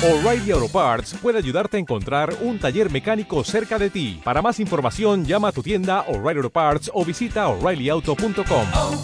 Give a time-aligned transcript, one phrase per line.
[0.00, 4.20] O'Reilly Auto Parts puede ayudarte a encontrar un taller mecánico cerca de ti.
[4.22, 8.66] Para más información, llama a tu tienda O'Reilly Auto Parts o visita oreillyauto.com.
[8.76, 9.02] oh,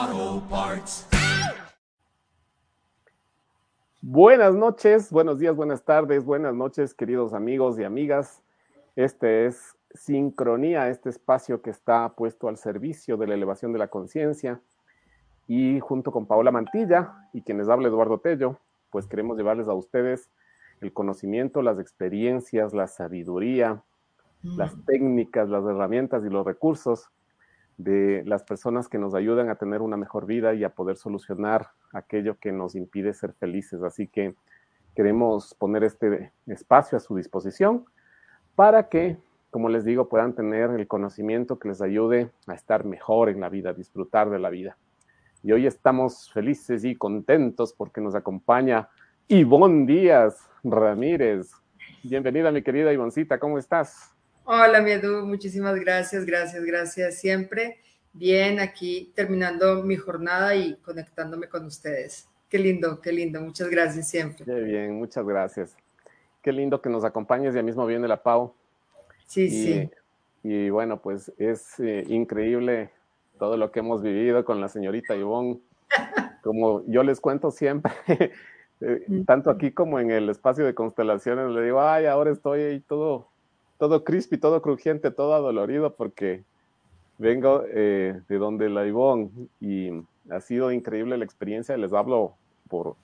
[0.00, 1.06] oh, Parts.
[4.00, 8.42] Buenas noches, buenos días, buenas tardes, buenas noches, queridos amigos y amigas.
[8.96, 13.86] Este es Sincronía, este espacio que está puesto al servicio de la elevación de la
[13.86, 14.60] conciencia.
[15.46, 18.58] Y junto con Paola Mantilla y quienes habla Eduardo Tello,
[18.90, 20.30] pues queremos llevarles a ustedes
[20.80, 23.82] el conocimiento, las experiencias, la sabiduría,
[24.42, 27.10] las técnicas, las herramientas y los recursos
[27.78, 31.70] de las personas que nos ayudan a tener una mejor vida y a poder solucionar
[31.92, 33.82] aquello que nos impide ser felices.
[33.82, 34.34] Así que
[34.94, 37.84] queremos poner este espacio a su disposición
[38.54, 39.18] para que,
[39.50, 43.48] como les digo, puedan tener el conocimiento que les ayude a estar mejor en la
[43.48, 44.76] vida, a disfrutar de la vida.
[45.42, 48.88] Y hoy estamos felices y contentos porque nos acompaña
[49.28, 51.52] Ivonne Díaz Ramírez.
[52.02, 54.14] Bienvenida, mi querida Ivoncita, ¿cómo estás?
[54.44, 57.18] Hola, mi Edu, muchísimas gracias, gracias, gracias.
[57.18, 57.78] Siempre
[58.12, 62.28] bien aquí terminando mi jornada y conectándome con ustedes.
[62.48, 63.40] Qué lindo, qué lindo.
[63.40, 64.44] Muchas gracias siempre.
[64.44, 65.76] Qué bien, muchas gracias.
[66.42, 68.54] Qué lindo que nos acompañes, ya mismo viene la Pau.
[69.26, 69.90] Sí, y, sí.
[70.44, 72.90] Y bueno, pues es eh, increíble
[73.38, 75.58] todo lo que hemos vivido con la señorita Ivonne.
[76.42, 77.92] Como yo les cuento siempre,
[78.80, 82.80] eh, tanto aquí como en el espacio de constelaciones, le digo, ay, ahora estoy ahí
[82.80, 83.28] todo,
[83.78, 86.44] todo crispy, todo crujiente, todo adolorido, porque
[87.18, 89.90] vengo eh, de donde la Ivonne y
[90.30, 92.34] ha sido increíble la experiencia, les hablo
[92.68, 92.96] por,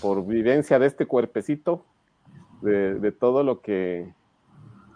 [0.00, 1.84] por vivencia de este cuerpecito,
[2.62, 4.12] de, de todo lo que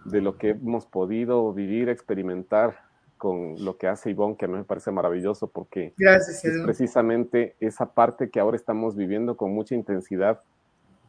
[0.04, 2.91] de lo que hemos podido vivir, experimentar
[3.22, 7.54] con lo que hace Ivonne, que a mí me parece maravilloso porque Gracias, es precisamente
[7.60, 10.40] esa parte que ahora estamos viviendo con mucha intensidad,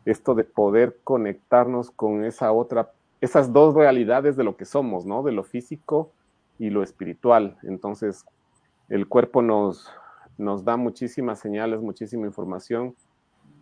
[0.05, 5.23] esto de poder conectarnos con esa otra, esas dos realidades de lo que somos, ¿no?
[5.23, 6.11] De lo físico
[6.60, 7.58] y lo espiritual.
[7.64, 8.23] Entonces,
[8.89, 9.89] el cuerpo nos,
[10.38, 12.93] nos da muchísimas señales, muchísima información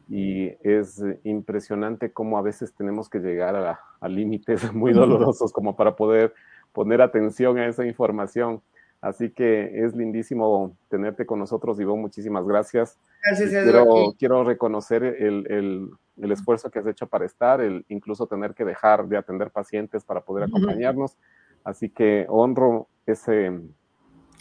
[0.10, 5.78] y es impresionante cómo a veces tenemos que llegar a, a límites muy dolorosos como
[5.78, 6.34] para poder
[6.74, 8.62] poner atención a esa información.
[9.02, 12.02] Así que es lindísimo tenerte con nosotros, Ivonne.
[12.04, 13.00] Muchísimas gracias.
[13.26, 18.28] Gracias, quiero, quiero reconocer el, el- el esfuerzo que has hecho para estar, el incluso
[18.28, 21.18] tener que dejar de atender pacientes para poder acompañarnos.
[21.64, 23.60] Así que honro ese,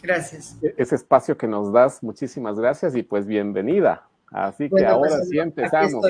[0.03, 0.59] Gracias.
[0.77, 2.03] ese espacio que nos das.
[2.03, 4.07] Muchísimas gracias y pues bienvenida.
[4.27, 6.05] Así que Bueno, ahora pues, sí empezamos.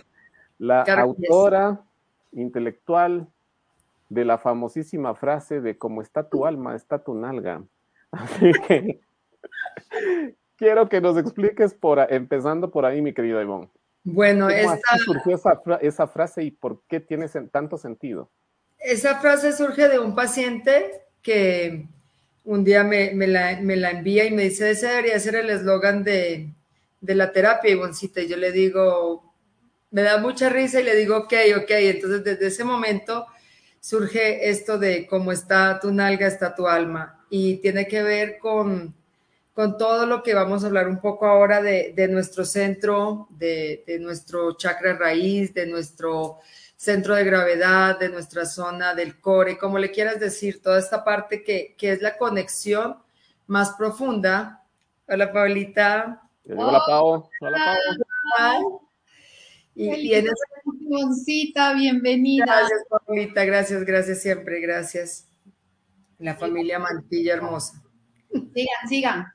[0.58, 1.80] La autora
[2.34, 3.28] intelectual
[4.12, 7.64] de la famosísima frase de como está tu alma, está tu nalga.
[8.12, 9.00] Así que
[10.58, 13.70] quiero que nos expliques por empezando por ahí, mi querida Ivonne.
[14.04, 18.30] Bueno, ¿Cómo esta, surgió esa, esa frase y por qué tiene tanto sentido?
[18.80, 21.86] esa frase surge de un paciente que
[22.44, 25.52] un día me, me la, me la envía y me dice, ese debería ser el
[25.52, 26.50] eslogan de,
[27.00, 28.22] de la terapia, Ivoncita.
[28.22, 29.32] Y yo le digo,
[29.92, 31.70] me da mucha risa y le digo, ok, ok.
[31.70, 33.28] Entonces, desde ese momento
[33.82, 37.26] surge esto de cómo está tu nalga, está tu alma.
[37.30, 38.94] Y tiene que ver con,
[39.54, 43.84] con todo lo que vamos a hablar un poco ahora de, de nuestro centro, de,
[43.86, 46.40] de nuestro chakra raíz, de nuestro
[46.78, 51.44] centro de gravedad, de nuestra zona del core, como le quieras decir, toda esta parte
[51.44, 52.98] que, que es la conexión
[53.48, 54.64] más profunda.
[55.08, 56.22] Hola, Paulita.
[56.44, 57.30] Ya llegó la Pau.
[57.42, 57.76] Hola,
[58.38, 58.81] Pau.
[59.76, 62.46] Y, y en esa bienvenida.
[62.46, 65.28] Gracias, Paulita, gracias, gracias siempre, gracias.
[66.20, 67.82] La familia Mantilla hermosa.
[68.32, 69.26] Sigan, sigan.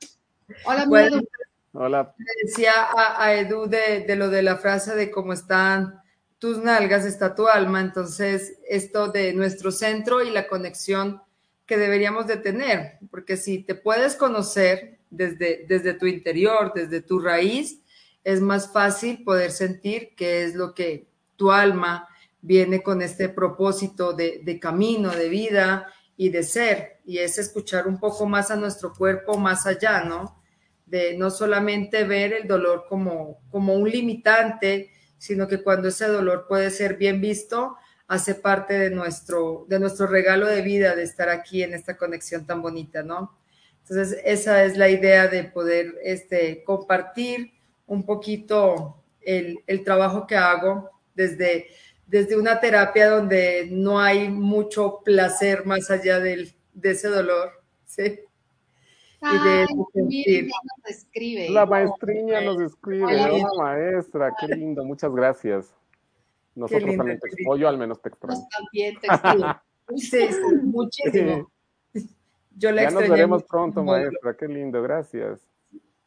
[0.65, 1.27] Hola, Bueno, Edu.
[1.73, 2.15] Hola.
[2.17, 6.01] le decía a, a Edu de, de lo de la frase de cómo están
[6.39, 7.81] tus nalgas, está tu alma.
[7.81, 11.21] Entonces, esto de nuestro centro y la conexión
[11.65, 17.19] que deberíamos de tener, porque si te puedes conocer desde, desde tu interior, desde tu
[17.19, 17.81] raíz,
[18.23, 22.07] es más fácil poder sentir qué es lo que tu alma
[22.41, 27.87] viene con este propósito de, de camino, de vida y de ser, y es escuchar
[27.87, 30.41] un poco más a nuestro cuerpo, más allá, ¿no?
[30.85, 36.45] De no solamente ver el dolor como, como un limitante, sino que cuando ese dolor
[36.47, 37.77] puede ser bien visto,
[38.07, 42.45] hace parte de nuestro, de nuestro regalo de vida, de estar aquí en esta conexión
[42.45, 43.37] tan bonita, ¿no?
[43.81, 47.53] Entonces, esa es la idea de poder este, compartir
[47.87, 51.67] un poquito el, el trabajo que hago desde,
[52.05, 57.51] desde una terapia donde no hay mucho placer más allá del, de ese dolor,
[57.85, 58.21] ¿sí?
[59.19, 61.49] y de Ay, miren, ya nos escribe.
[61.49, 63.29] La maestriña nos escribe, Hola.
[63.29, 64.33] ¿no, maestra?
[64.39, 65.73] Qué lindo, muchas gracias.
[66.53, 68.39] Nosotros lindo, también te extraño, yo al menos te extraño.
[68.39, 69.07] Nos también te.
[69.95, 71.49] Sí, sí, muchísimo.
[72.57, 73.47] Yo la Ya nos veremos mucho.
[73.47, 75.39] pronto, maestra, qué lindo, gracias.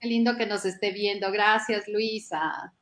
[0.01, 1.31] Qué lindo que nos esté viendo.
[1.31, 2.73] Gracias, Luisa.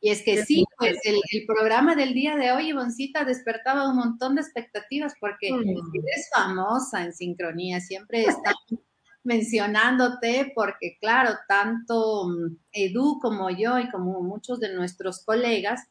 [0.00, 3.90] Y es que Qué sí, pues el, el programa del día de hoy, Ivoncita, despertaba
[3.90, 5.94] un montón de expectativas porque Mm.
[5.94, 8.54] eres famosa en sincronía, siempre están
[9.24, 15.82] mencionándote porque, claro, tanto mm, Edu como yo y como muchos de nuestros colegas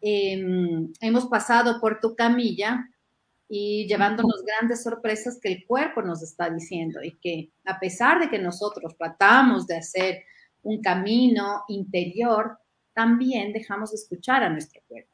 [0.00, 2.88] em, hemos pasado por tu camilla
[3.52, 8.30] y llevándonos grandes sorpresas que el cuerpo nos está diciendo y que a pesar de
[8.30, 10.22] que nosotros tratamos de hacer
[10.62, 12.58] un camino interior,
[12.94, 15.10] también dejamos de escuchar a nuestro cuerpo.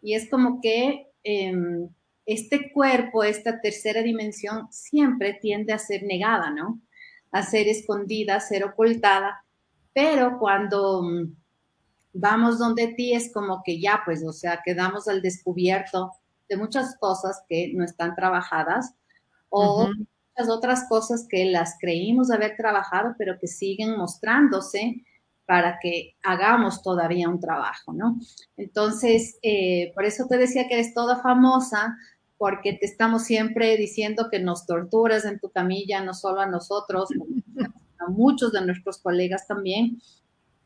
[0.00, 1.88] Y es como que em,
[2.24, 6.80] este cuerpo, esta tercera dimensión, siempre tiende a ser negada, ¿no?
[7.32, 9.44] A ser escondida, a ser ocultada,
[9.92, 11.34] pero cuando mm,
[12.12, 16.12] vamos donde ti es como que ya, pues, o sea, quedamos al descubierto
[16.48, 18.94] de muchas cosas que no están trabajadas
[19.48, 19.92] o Ujú.
[19.94, 25.04] muchas otras cosas que las creímos haber trabajado, pero que siguen mostrándose
[25.46, 28.18] para que hagamos todavía un trabajo, ¿no?
[28.56, 31.96] Entonces, eh, por eso te decía que eres toda famosa,
[32.36, 37.08] porque te estamos siempre diciendo que nos torturas en tu camilla, no solo a nosotros,
[37.98, 40.00] a muchos de nuestros colegas también,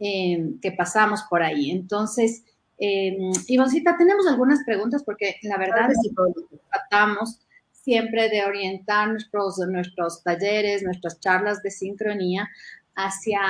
[0.01, 1.71] eh, que pasamos por ahí.
[1.71, 2.43] Entonces,
[2.81, 3.17] eh,
[3.47, 6.57] Ivoncita, tenemos algunas preguntas porque la verdad Claro que es Paulita.
[6.71, 7.41] tratamos
[7.71, 12.49] siempre de orientar nuestros, nuestros talleres, nuestras charlas de sincronía
[12.95, 13.41] hacia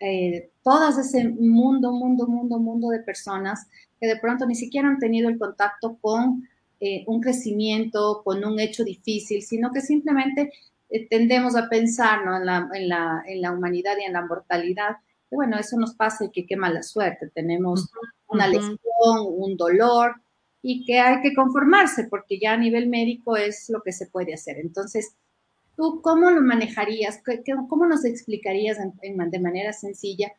[0.00, 3.66] eh, todo ese mundo, mundo, mundo, mundo de personas
[4.00, 6.46] que de pronto ni siquiera han tenido el contacto con
[6.80, 10.52] eh, un crecimiento, con un hecho difícil, sino que simplemente
[10.90, 12.36] eh, tendemos a pensar ¿no?
[12.36, 14.96] en, la, en, la, en la humanidad y en la mortalidad.
[15.30, 17.30] Que, bueno, eso nos pasa y que qué mala suerte.
[17.34, 17.90] Tenemos
[18.28, 20.14] una lesión, un dolor,
[20.62, 24.32] y que hay que conformarse porque ya a nivel médico es lo que se puede
[24.32, 24.56] hacer.
[24.58, 25.14] Entonces,
[25.76, 27.20] ¿tú cómo lo manejarías?
[27.24, 30.32] ¿Qué- qué- ¿Cómo nos explicarías de manera sencilla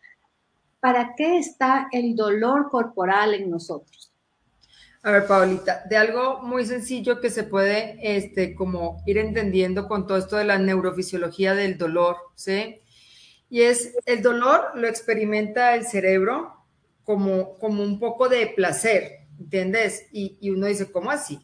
[0.79, 4.11] para qué está el dolor corporal en nosotros?
[5.03, 10.07] A ver, Paulita, de algo muy sencillo que se puede, este, como ir entendiendo con
[10.07, 12.81] todo esto de la neurofisiología del dolor, ¿sí?
[13.47, 16.54] Y es, el dolor lo experimenta el cerebro
[17.05, 20.07] como, como un poco de placer, ¿entiendes?
[20.11, 21.39] Y, y uno dice, ¿cómo así?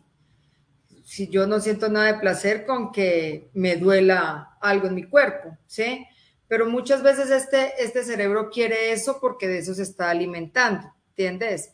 [1.05, 5.57] Si yo no siento nada de placer con que me duela algo en mi cuerpo,
[5.67, 6.05] ¿sí?
[6.47, 11.73] Pero muchas veces este, este cerebro quiere eso porque de eso se está alimentando, ¿entiendes?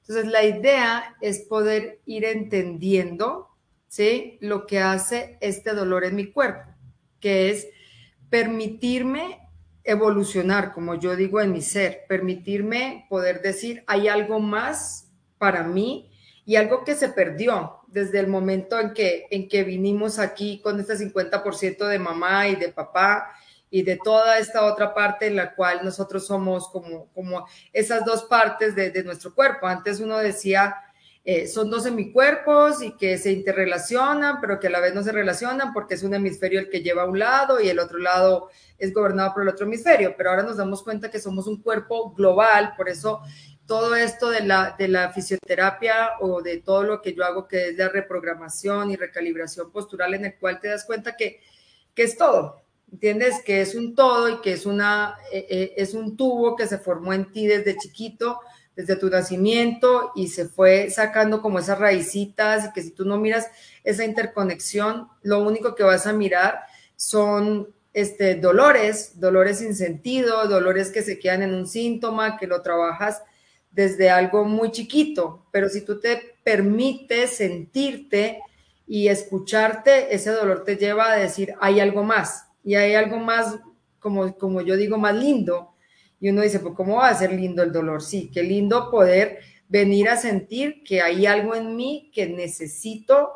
[0.00, 3.48] Entonces, la idea es poder ir entendiendo,
[3.88, 4.38] ¿sí?
[4.40, 6.70] Lo que hace este dolor en mi cuerpo,
[7.20, 7.68] que es
[8.30, 9.47] permitirme
[9.88, 15.08] evolucionar, como yo digo en mi ser, permitirme poder decir, hay algo más
[15.38, 16.10] para mí
[16.44, 20.78] y algo que se perdió desde el momento en que, en que vinimos aquí con
[20.78, 23.30] este 50% de mamá y de papá
[23.70, 28.24] y de toda esta otra parte en la cual nosotros somos como, como esas dos
[28.24, 29.66] partes de, de nuestro cuerpo.
[29.66, 30.74] Antes uno decía,
[31.30, 35.12] eh, son dos hemicuerpos y que se interrelacionan, pero que a la vez no se
[35.12, 38.48] relacionan porque es un hemisferio el que lleva a un lado y el otro lado
[38.78, 40.14] es gobernado por el otro hemisferio.
[40.16, 43.20] Pero ahora nos damos cuenta que somos un cuerpo global, por eso
[43.66, 47.68] todo esto de la, de la fisioterapia o de todo lo que yo hago, que
[47.68, 51.40] es la reprogramación y recalibración postural, en el cual te das cuenta que,
[51.94, 53.42] que es todo, ¿entiendes?
[53.44, 56.78] Que es un todo y que es, una, eh, eh, es un tubo que se
[56.78, 58.40] formó en ti desde chiquito,
[58.78, 63.18] desde tu nacimiento y se fue sacando como esas raicitas y que si tú no
[63.18, 63.50] miras
[63.82, 66.60] esa interconexión, lo único que vas a mirar
[66.94, 72.62] son este, dolores, dolores sin sentido, dolores que se quedan en un síntoma, que lo
[72.62, 73.20] trabajas
[73.72, 78.42] desde algo muy chiquito, pero si tú te permites sentirte
[78.86, 83.58] y escucharte, ese dolor te lleva a decir, hay algo más, y hay algo más,
[83.98, 85.74] como, como yo digo, más lindo.
[86.20, 88.02] Y uno dice, pues, ¿cómo va a ser lindo el dolor?
[88.02, 93.30] Sí, qué lindo poder venir a sentir que hay algo en mí que necesito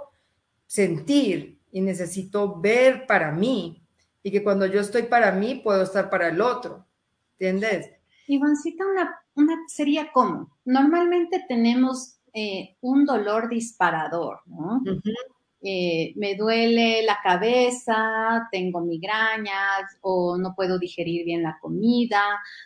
[0.66, 3.82] sentir y necesito ver para mí.
[4.22, 6.86] Y que cuando yo estoy para mí, puedo estar para el otro.
[7.38, 7.90] ¿Entiendes?
[8.28, 14.80] Ivancita, una, una sería como, normalmente tenemos eh, un dolor disparador, ¿no?
[15.64, 22.20] Eh, me duele la cabeza, tengo migrañas o no puedo digerir bien la comida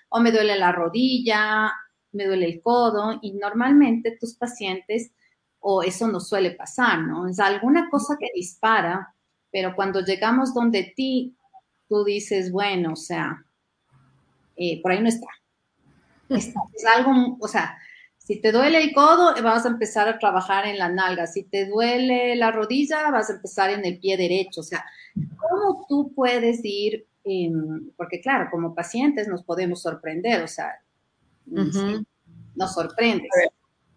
[0.08, 1.72] o me duele la rodilla,
[2.12, 5.12] me duele el codo y normalmente tus pacientes
[5.60, 7.28] o eso no suele pasar, ¿no?
[7.28, 9.14] Es alguna cosa que dispara,
[9.50, 11.36] pero cuando llegamos donde ti
[11.88, 13.44] tú dices, bueno, o sea,
[14.56, 15.26] eh, por ahí no está.
[16.28, 17.78] Es, es algo, o sea,
[18.26, 21.28] si te duele el codo, vas a empezar a trabajar en la nalga.
[21.28, 24.62] Si te duele la rodilla, vas a empezar en el pie derecho.
[24.62, 24.84] O sea,
[25.36, 27.06] ¿cómo tú puedes ir?
[27.28, 30.80] em, porque claro, como pacientes nos podemos sorprender, o sea,
[31.46, 33.28] nos sorprendes.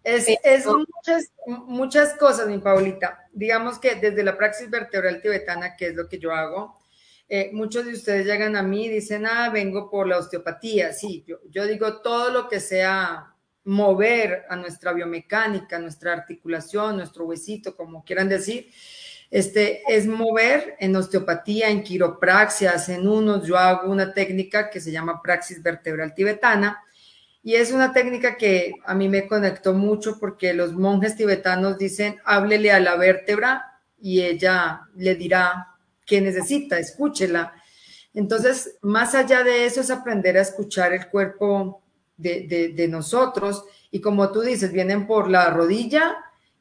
[0.02, 3.28] Es, Pero- es muchas, muchas cosas, mi Paulita.
[3.32, 6.76] Digamos que desde la praxis vertebral tibetana, que es lo que yo hago,
[7.28, 10.92] eh, muchos de ustedes llegan a mí y dicen, ah, vengo por la osteopatía.
[10.92, 13.29] Sí, yo, yo digo todo lo que sea
[13.70, 18.68] mover a nuestra biomecánica, nuestra articulación, nuestro huesito, como quieran decir,
[19.30, 23.46] este, es mover en osteopatía, en quiropraxias, en unos.
[23.46, 26.82] Yo hago una técnica que se llama praxis vertebral tibetana,
[27.44, 32.18] y es una técnica que a mí me conectó mucho porque los monjes tibetanos dicen,
[32.24, 37.54] háblele a la vértebra y ella le dirá qué necesita, escúchela.
[38.12, 41.79] Entonces, más allá de eso es aprender a escuchar el cuerpo
[42.20, 46.16] de, nosotros y como tú dices, vienen por la rodilla,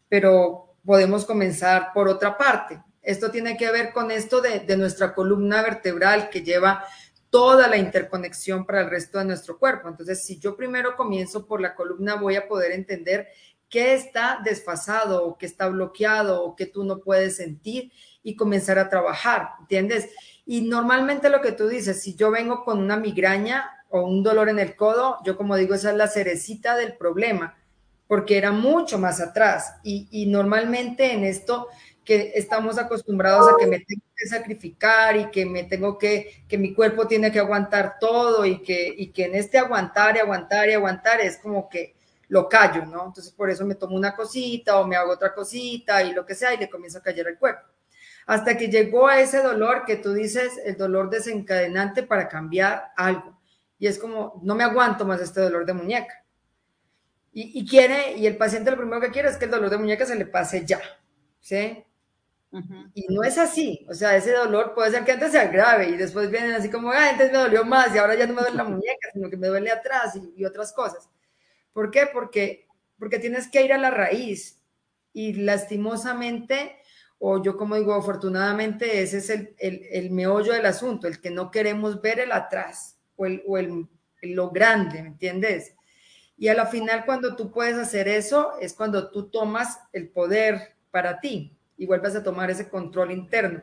[0.08, 2.82] pero podemos comenzar por otra parte.
[3.02, 6.84] Esto tiene que ver con esto de, de nuestra columna vertebral que lleva
[7.30, 9.88] toda la interconexión para el resto de nuestro cuerpo.
[9.88, 13.28] Entonces, si yo primero comienzo por la columna, voy a poder entender
[13.70, 17.92] qué está desfasado o qué está bloqueado o qué tú no puedes sentir
[18.24, 20.10] y comenzar a trabajar, ¿entiendes?
[20.46, 24.50] Y normalmente lo que tú dices, si yo vengo con una migraña o un dolor
[24.50, 27.58] en el codo, yo como digo, esa es la cerecita del problema,
[28.08, 29.76] porque era mucho más atrás.
[29.84, 31.68] Y, y normalmente en esto
[32.10, 36.58] que estamos acostumbrados a que me tengo que sacrificar y que me tengo que, que
[36.58, 40.68] mi cuerpo tiene que aguantar todo y que, y que en este aguantar y aguantar
[40.70, 41.96] y aguantar es como que
[42.30, 43.06] lo callo, ¿no?
[43.06, 46.34] Entonces por eso me tomo una cosita o me hago otra cosita y lo que
[46.34, 47.68] sea y le comienzo a callar el cuerpo.
[48.26, 53.39] Hasta que llegó a ese dolor que tú dices, el dolor desencadenante para cambiar algo.
[53.80, 56.26] Y es como, no me aguanto más este dolor de muñeca.
[57.32, 59.78] Y, y quiere, y el paciente lo primero que quiere es que el dolor de
[59.78, 60.80] muñeca se le pase ya,
[61.40, 61.84] ¿sí?
[62.94, 65.98] Y no es así, o sea, ese dolor puede ser que antes sea grave y
[65.98, 68.58] después vienen así como, ah, antes me dolió más y ahora ya no me duele
[68.58, 71.10] la muñeca, sino que me duele atrás y, y otras cosas.
[71.74, 72.08] ¿Por qué?
[72.12, 72.68] Porque,
[73.00, 74.62] porque tienes que ir a la raíz
[75.14, 76.78] y lastimosamente,
[77.20, 81.32] o yo como digo, afortunadamente, ese es el, el, el meollo del asunto, el que
[81.32, 83.88] no queremos ver el atrás o, el, o el,
[84.22, 85.76] lo grande, ¿me entiendes?
[86.38, 90.78] Y a la final, cuando tú puedes hacer eso, es cuando tú tomas el poder
[90.90, 93.62] para ti y vuelves a tomar ese control interno.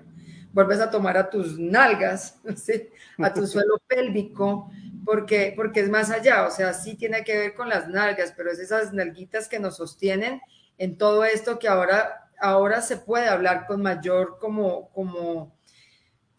[0.52, 2.90] Vuelves a tomar a tus nalgas, ¿sí?
[3.18, 4.70] a tu suelo pélvico,
[5.06, 6.46] porque, porque es más allá.
[6.46, 9.78] O sea, sí tiene que ver con las nalgas, pero es esas nalguitas que nos
[9.78, 10.42] sostienen
[10.76, 15.55] en todo esto que ahora, ahora se puede hablar con mayor como, como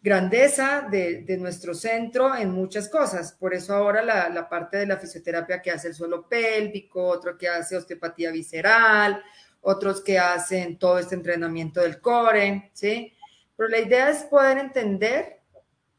[0.00, 3.32] grandeza de, nuestro centro en muchas cosas.
[3.32, 7.36] Por eso ahora la, la, parte de la fisioterapia que hace el suelo pélvico, otro
[7.36, 9.22] que hace osteopatía visceral,
[9.60, 13.12] otros que hacen todo este entrenamiento del core, ¿sí?
[13.56, 15.40] Pero la idea es poder entender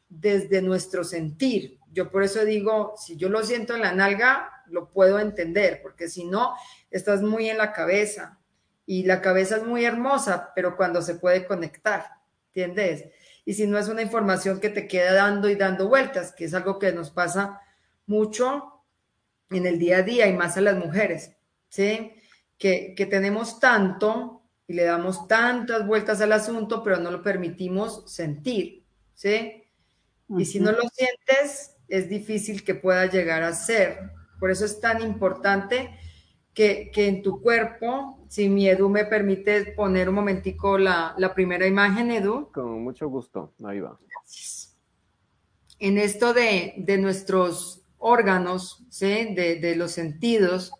[0.07, 1.77] desde nuestro sentir.
[1.91, 6.07] Yo por eso digo, si yo lo siento en la nalga, lo puedo entender, porque
[6.07, 6.55] si no,
[6.89, 8.39] estás muy en la cabeza
[8.85, 12.05] y la cabeza es muy hermosa, pero cuando se puede conectar,
[12.47, 13.05] ¿entiendes?
[13.49, 16.53] Y si no es una información que te queda dando y dando vueltas, que es
[16.53, 17.59] algo que nos pasa
[18.05, 18.85] mucho
[19.49, 21.31] en el día a día y más a las mujeres,
[21.67, 22.11] ¿sí?
[22.59, 28.03] Que, que tenemos tanto y le damos tantas vueltas al asunto, pero no lo permitimos
[28.05, 29.63] sentir, ¿sí?
[30.27, 30.41] Uh -huh.
[30.43, 34.11] Y si no lo sientes, es difícil que pueda llegar a ser.
[34.39, 35.89] Por eso es tan importante
[36.53, 41.33] que, que en tu cuerpo si mi Edu me permite poner un momentico la, la,
[41.33, 42.51] primera imagen, Edu.
[42.53, 43.97] Con mucho gusto, ahí va.
[44.07, 44.77] Gracias.
[45.79, 49.33] En esto de, de nuestros órganos, ¿sí?
[49.33, 50.71] de, de, los sentidos,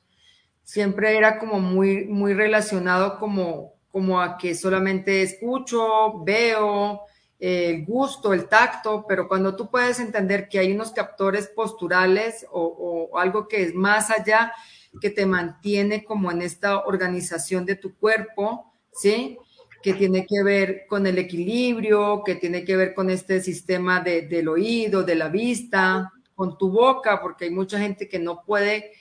[0.64, 7.02] siempre era como muy, muy relacionado como, como a que solamente escucho, veo,
[7.40, 13.10] el gusto, el tacto, pero cuando tú puedes entender que hay unos captores posturales o,
[13.12, 14.54] o algo que es más allá,
[15.02, 19.38] que te mantiene como en esta organización de tu cuerpo, ¿sí?
[19.82, 24.24] Que tiene que ver con el equilibrio, que tiene que ver con este sistema de,
[24.24, 28.92] del oído, de la vista, con tu boca, porque hay mucha gente que no puede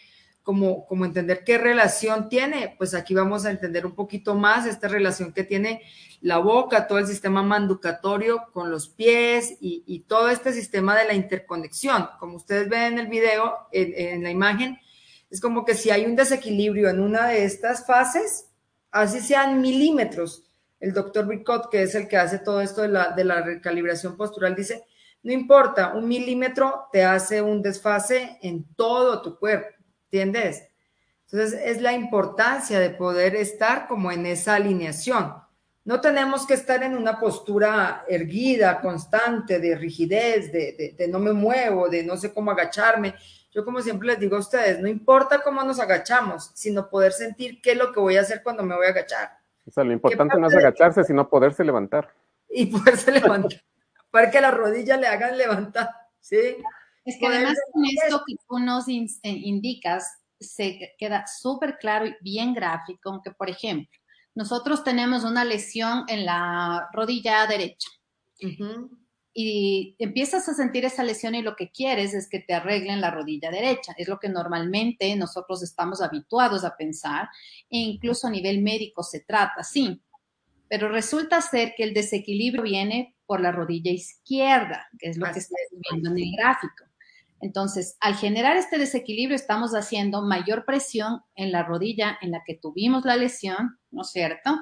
[0.42, 4.88] como, como entender qué relación tiene, pues aquí vamos a entender un poquito más esta
[4.88, 5.82] relación que tiene
[6.20, 11.14] la boca, todo el sistema manducatorio con los pies y, todo este sistema de la
[11.14, 12.08] interconexión.
[12.18, 14.78] Como ustedes ven en el video, en la imagen,
[15.30, 18.46] es como que si hay un desequilibrio en una de estas fases,
[18.90, 20.44] así sean milímetros,
[20.80, 24.16] el doctor Bricot, que es el que hace todo esto de la, de la recalibración
[24.16, 24.84] postural, dice,
[25.22, 30.62] No importa, un milímetro te hace un desfase en todo tu cuerpo, ¿entiendes?
[31.30, 35.34] Entonces es la importancia de poder estar como en esa alineación.
[35.84, 41.18] No tenemos que estar en una postura erguida, constante, de rigidez, de, de, de no
[41.18, 43.14] me muevo, de no sé cómo agacharme.
[43.58, 47.60] Yo como siempre les digo a ustedes, no importa cómo nos agachamos, sino poder sentir
[47.60, 49.36] qué es lo que voy a hacer cuando me voy a agachar.
[49.66, 52.14] O sea, lo importante no es agacharse, sino poderse levantar.
[52.48, 53.60] Y poderse levantar,
[54.12, 56.56] para que las rodillas le hagan levantar, ¿sí?
[57.04, 62.06] Es que además con esto que tú nos in eh, indicas, se queda súper claro
[62.06, 63.98] y bien gráfico, aunque por ejemplo,
[64.36, 67.88] nosotros tenemos una lesión en la rodilla derecha.
[68.40, 68.88] Uh -huh
[69.40, 73.12] y empiezas a sentir esa lesión y lo que quieres es que te arreglen la
[73.12, 73.94] rodilla derecha.
[73.96, 77.28] Es lo que normalmente nosotros estamos habituados a pensar
[77.70, 80.02] e incluso a nivel médico se trata, sí.
[80.68, 85.34] Pero resulta ser que el desequilibrio viene por la rodilla izquierda, que es lo Así
[85.34, 86.86] que estás viendo en el gráfico.
[87.40, 92.56] Entonces, al generar este desequilibrio, estamos haciendo mayor presión en la rodilla en la que
[92.56, 94.58] tuvimos la lesión, ¿no es cierto?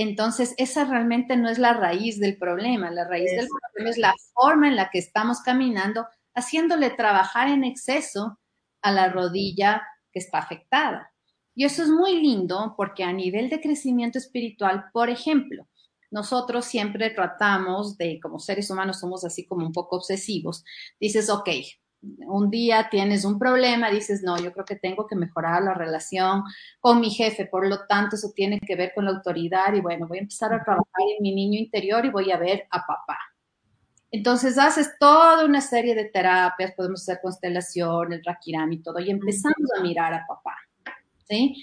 [0.00, 2.88] Entonces, esa realmente no es la raíz del problema.
[2.92, 7.64] La raíz del problema es la forma en la que estamos caminando, haciéndole trabajar en
[7.64, 8.38] exceso
[8.80, 11.12] a la rodilla que está afectada.
[11.52, 15.66] Y eso es muy lindo porque a nivel de crecimiento espiritual, por ejemplo,
[16.12, 20.64] nosotros siempre tratamos de, como seres humanos somos así como un poco obsesivos,
[21.00, 21.48] dices, ok,
[22.00, 26.44] un día tienes un problema, dices, no, yo creo que tengo que mejorar la relación
[26.80, 30.06] con mi jefe, por lo tanto, eso tiene que ver con la autoridad y bueno,
[30.06, 33.18] voy a empezar a trabajar en mi niño interior y voy a ver a papá.
[34.10, 39.10] Entonces haces toda una serie de terapias, podemos hacer constelación, el Rakiram y todo, y
[39.10, 40.56] empezamos a mirar a papá,
[41.28, 41.62] ¿sí?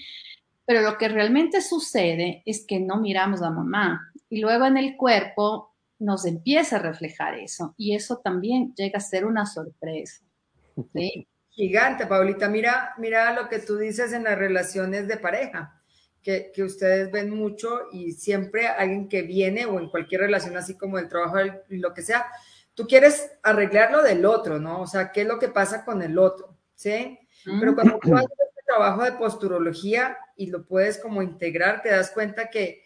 [0.64, 4.96] Pero lo que realmente sucede es que no miramos a mamá y luego en el
[4.96, 10.25] cuerpo nos empieza a reflejar eso y eso también llega a ser una sorpresa.
[10.92, 11.28] ¿Sí?
[11.50, 12.48] Gigante, Paulita.
[12.48, 15.82] Mira, mira lo que tú dices en las relaciones de pareja,
[16.22, 20.76] que, que, ustedes ven mucho y siempre alguien que viene o en cualquier relación así
[20.76, 21.38] como el trabajo
[21.70, 22.26] y lo que sea,
[22.74, 24.82] tú quieres arreglar lo del otro, ¿no?
[24.82, 26.56] O sea, ¿qué es lo que pasa con el otro?
[26.74, 27.18] ¿Sí?
[27.44, 32.10] Pero cuando tú haces este trabajo de posturología y lo puedes como integrar, te das
[32.10, 32.82] cuenta que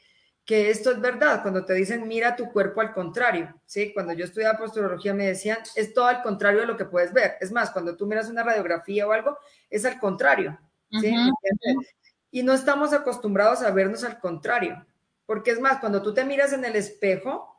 [0.51, 3.93] que esto es verdad, cuando te dicen mira tu cuerpo al contrario, ¿sí?
[3.95, 7.35] Cuando yo estudiaba posturología me decían es todo al contrario de lo que puedes ver.
[7.41, 9.39] Es más, cuando tú miras una radiografía o algo,
[9.71, 10.59] es al contrario,
[10.91, 11.15] ¿sí?
[11.17, 11.87] Uh -huh.
[12.33, 14.85] Y no estamos acostumbrados a vernos al contrario,
[15.25, 17.57] porque es más, cuando tú te miras en el espejo,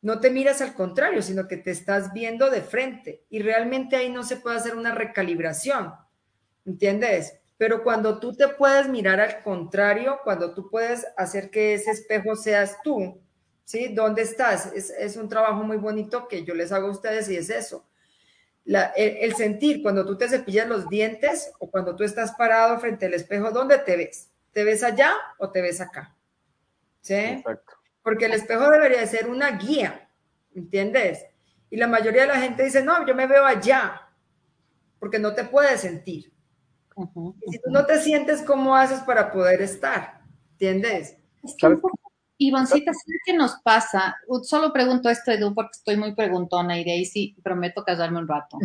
[0.00, 4.10] no te miras al contrario, sino que te estás viendo de frente y realmente ahí
[4.10, 5.92] no se puede hacer una recalibración,
[6.64, 7.39] ¿entiendes?
[7.60, 12.34] Pero cuando tú te puedes mirar al contrario, cuando tú puedes hacer que ese espejo
[12.34, 13.20] seas tú,
[13.66, 13.88] ¿sí?
[13.88, 14.72] ¿Dónde estás?
[14.74, 17.86] Es, es un trabajo muy bonito que yo les hago a ustedes y es eso.
[18.64, 22.80] La, el, el, sentir cuando tú te cepillas los dientes o cuando tú estás parado
[22.80, 24.30] frente al espejo, ¿dónde te ves?
[24.52, 26.16] ¿Te ves allá o te ves acá?
[27.02, 27.12] ¿Sí?
[27.12, 27.74] Exacto.
[28.02, 30.08] Porque el espejo debería ser una guía,
[30.54, 31.26] ¿entiendes?
[31.68, 34.08] Y la mayoría de la gente dice, no, yo me veo allá,
[34.98, 36.32] porque no te puedes sentir.
[36.96, 40.20] Uh -huh, y si tú no te sientes, ¿cómo haces para poder estar?
[40.52, 41.16] ¿Entiendes?
[41.42, 41.98] Es que un poco,
[42.42, 44.16] Ivancita, ¿sabes qué nos pasa?
[44.42, 48.28] Solo pregunto esto, Edu, porque estoy muy preguntona y de ahí sí prometo casarme un
[48.28, 48.58] rato.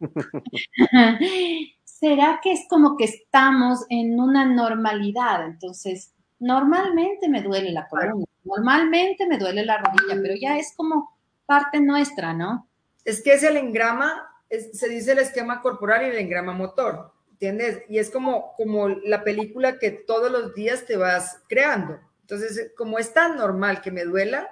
[1.84, 5.46] ¿Será que es como que estamos en una normalidad?
[5.46, 11.16] Entonces, normalmente me duele la columna, normalmente me duele la rodilla, pero ya es como
[11.46, 12.66] parte nuestra, ¿no?
[13.04, 17.11] Es que es el engrama, es, se dice el esquema corporal y el engrama motor.
[17.42, 17.82] ¿Entiendes?
[17.88, 21.98] Y es como, como la película que todos los días te vas creando.
[22.20, 24.48] Entonces, como es tan normal que me duela,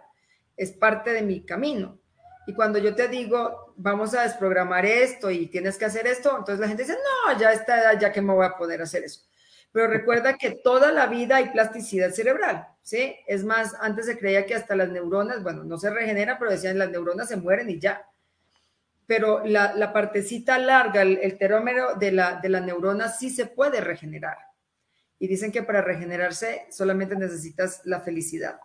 [0.57, 1.99] es parte de mi camino.
[2.49, 6.59] Y cuando yo te digo, vamos a desprogramar esto y tienes que hacer esto, entonces
[6.59, 9.21] la gente dice, no, ya está, ya que me voy a poder hacer eso.
[9.71, 13.15] Pero recuerda que toda la vida hay plasticidad cerebral, ¿sí?
[13.29, 16.77] Es más, antes se creía que hasta las neuronas, bueno, no se regenera, pero decían
[16.77, 18.05] las neuronas se mueren y ya
[19.11, 23.47] pero la, la partecita larga, el, el terómero de la, de la neurona sí se
[23.47, 24.39] puede regenerar.
[25.19, 28.61] Y dicen que para regenerarse solamente necesitas la felicidad.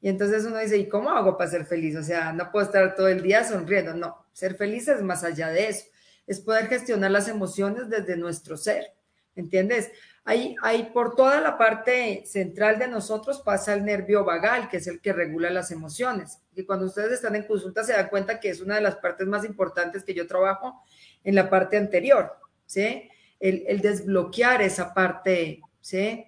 [0.00, 1.94] Y entonces uno dice, ¿y cómo hago para ser feliz?
[1.94, 3.94] O sea, no puedo estar todo el día sonriendo.
[3.94, 5.86] No, ser feliz es más allá de eso.
[6.26, 8.92] Es poder gestionar las emociones desde nuestro ser.
[9.36, 9.92] ¿Entiendes?
[10.30, 14.86] Ahí, ahí por toda la parte central de nosotros pasa el nervio vagal, que es
[14.86, 16.38] el que regula las emociones.
[16.54, 19.26] Y cuando ustedes están en consulta se dan cuenta que es una de las partes
[19.26, 20.84] más importantes que yo trabajo
[21.24, 22.30] en la parte anterior,
[22.64, 23.10] ¿sí?
[23.40, 26.24] El, el desbloquear esa parte, ¿sí?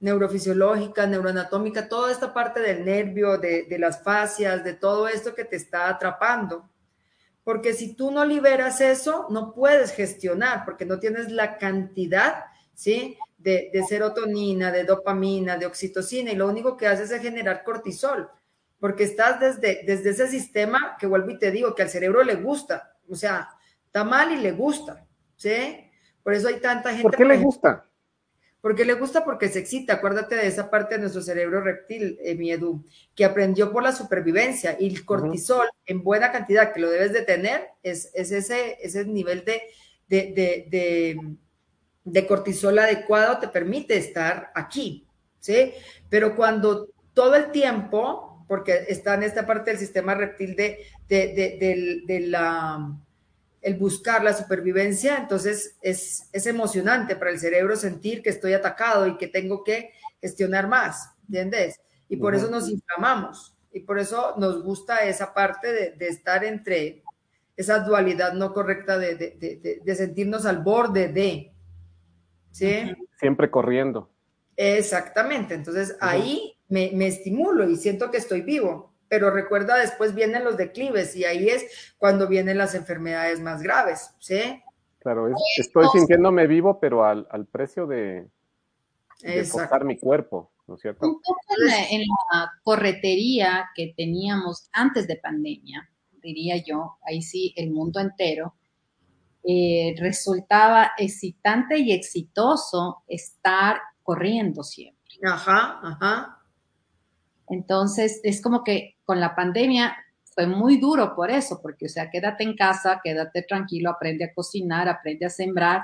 [0.00, 5.44] neurofisiológica, neuroanatómica, toda esta parte del nervio, de, de las fascias, de todo esto que
[5.44, 6.68] te está atrapando.
[7.44, 13.16] Porque si tú no liberas eso, no puedes gestionar, porque no tienes la cantidad, ¿sí?
[13.44, 18.30] De, de serotonina, de dopamina, de oxitocina, y lo único que haces es generar cortisol,
[18.80, 22.36] porque estás desde, desde ese sistema que vuelvo y te digo, que al cerebro le
[22.36, 23.50] gusta, o sea,
[23.84, 25.90] está mal y le gusta, ¿sí?
[26.22, 27.02] Por eso hay tanta gente.
[27.02, 27.86] ¿Por qué le gusta?
[28.60, 29.92] Porque le gusta porque se excita.
[29.92, 32.82] Acuérdate de esa parte de nuestro cerebro reptil, eh, mi Edu,
[33.14, 37.20] que aprendió por la supervivencia y el cortisol en buena cantidad que lo debes de
[37.20, 39.62] tener es, es ese, ese nivel de,
[40.08, 41.36] de, de, de,
[42.04, 45.06] de cortisol adecuado te permite estar aquí,
[45.40, 45.72] ¿sí?
[46.08, 51.28] Pero cuando todo el tiempo, porque está en esta parte del sistema reptil de, de,
[51.28, 52.96] de, de, de la
[53.62, 59.06] el buscar la supervivencia, entonces es, es emocionante para el cerebro sentir que estoy atacado
[59.06, 61.80] y que tengo que gestionar más, ¿entiendes?
[62.10, 66.44] Y por eso nos inflamamos y por eso nos gusta esa parte de, de estar
[66.44, 67.02] entre
[67.56, 71.53] esa dualidad no correcta de, de, de, de sentirnos al borde de,
[72.54, 72.94] ¿sí?
[73.18, 74.08] Siempre corriendo.
[74.56, 80.42] Exactamente, entonces ahí me, me estimulo y siento que estoy vivo pero recuerda, después vienen
[80.42, 84.60] los declives y ahí es cuando vienen las enfermedades más graves, ¿sí?
[84.98, 88.26] Claro, es, estoy sintiéndome vivo, pero al, al precio de,
[89.20, 91.06] de costar mi cuerpo, ¿no es cierto?
[91.06, 95.88] Un poco en la, en la, corretería que teníamos antes de pandemia,
[96.22, 98.54] diría yo, ahí sí, el mundo entero,
[99.46, 105.02] eh, resultaba excitante y exitoso estar corriendo siempre.
[105.22, 106.38] Ajá, ajá.
[107.48, 109.96] Entonces, es como que con la pandemia
[110.34, 114.34] fue muy duro por eso, porque, o sea, quédate en casa, quédate tranquilo, aprende a
[114.34, 115.82] cocinar, aprende a sembrar,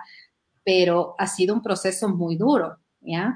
[0.65, 3.35] pero ha sido un proceso muy duro, ¿ya?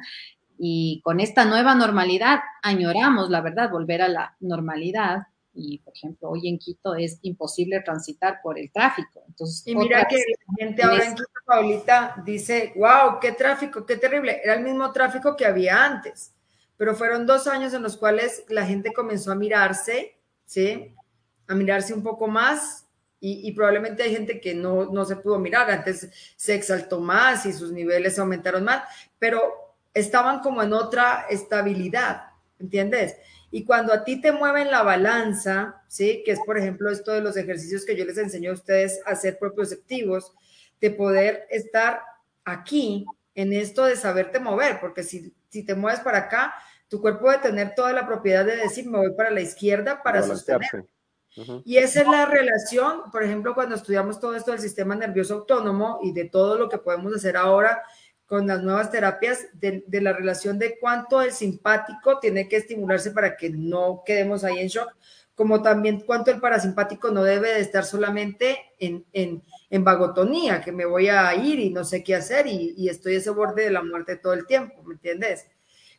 [0.59, 5.25] Y con esta nueva normalidad, añoramos, la verdad, volver a la normalidad.
[5.55, 9.23] Y, por ejemplo, hoy en Quito es imposible transitar por el tráfico.
[9.29, 13.97] Entonces, y mira que la gente ahora en Quito, Paulita, dice, wow, qué tráfico, qué
[13.97, 14.40] terrible.
[14.43, 16.35] Era el mismo tráfico que había antes
[16.77, 20.95] pero fueron dos años en los cuales la gente comenzó a mirarse, ¿sí?
[21.47, 22.87] A mirarse un poco más
[23.21, 27.47] y, y probablemente hay gente que no, no se pudo mirar, antes se exaltó más
[27.47, 28.83] y sus niveles aumentaron más,
[29.19, 29.40] pero
[29.93, 32.25] estaban como en otra estabilidad,
[32.59, 33.17] ¿entiendes?
[33.55, 36.25] Y cuando a ti te mueven la balanza, ¿sí?
[36.27, 39.12] Que es, por ejemplo, esto de los ejercicios que yo les enseño a ustedes a
[39.12, 40.35] hacer propioceptivos,
[40.81, 42.01] de poder estar
[42.45, 46.53] aquí en esto de saberte mover, porque si, si te mueves para acá,
[46.88, 50.25] tu cuerpo debe tener toda la propiedad de decir, me voy para la izquierda para
[50.25, 50.88] sostener.
[51.37, 51.62] Uh -huh.
[51.64, 56.01] Y esa es la relación, por ejemplo, cuando estudiamos todo esto del sistema nervioso autónomo
[56.03, 57.85] y de todo lo que podemos hacer ahora
[58.27, 63.11] con las nuevas terapias, de, de la relación de cuánto el simpático tiene que estimularse
[63.11, 64.95] para que no quedemos ahí en shock,
[65.35, 70.73] como también cuánto el parasimpático no debe de estar solamente en, en, en vagotonía, que
[70.73, 73.65] me voy a ir y no sé qué hacer y, y estoy a ese borde
[73.65, 75.47] de la muerte todo el tiempo, ¿me entiendes?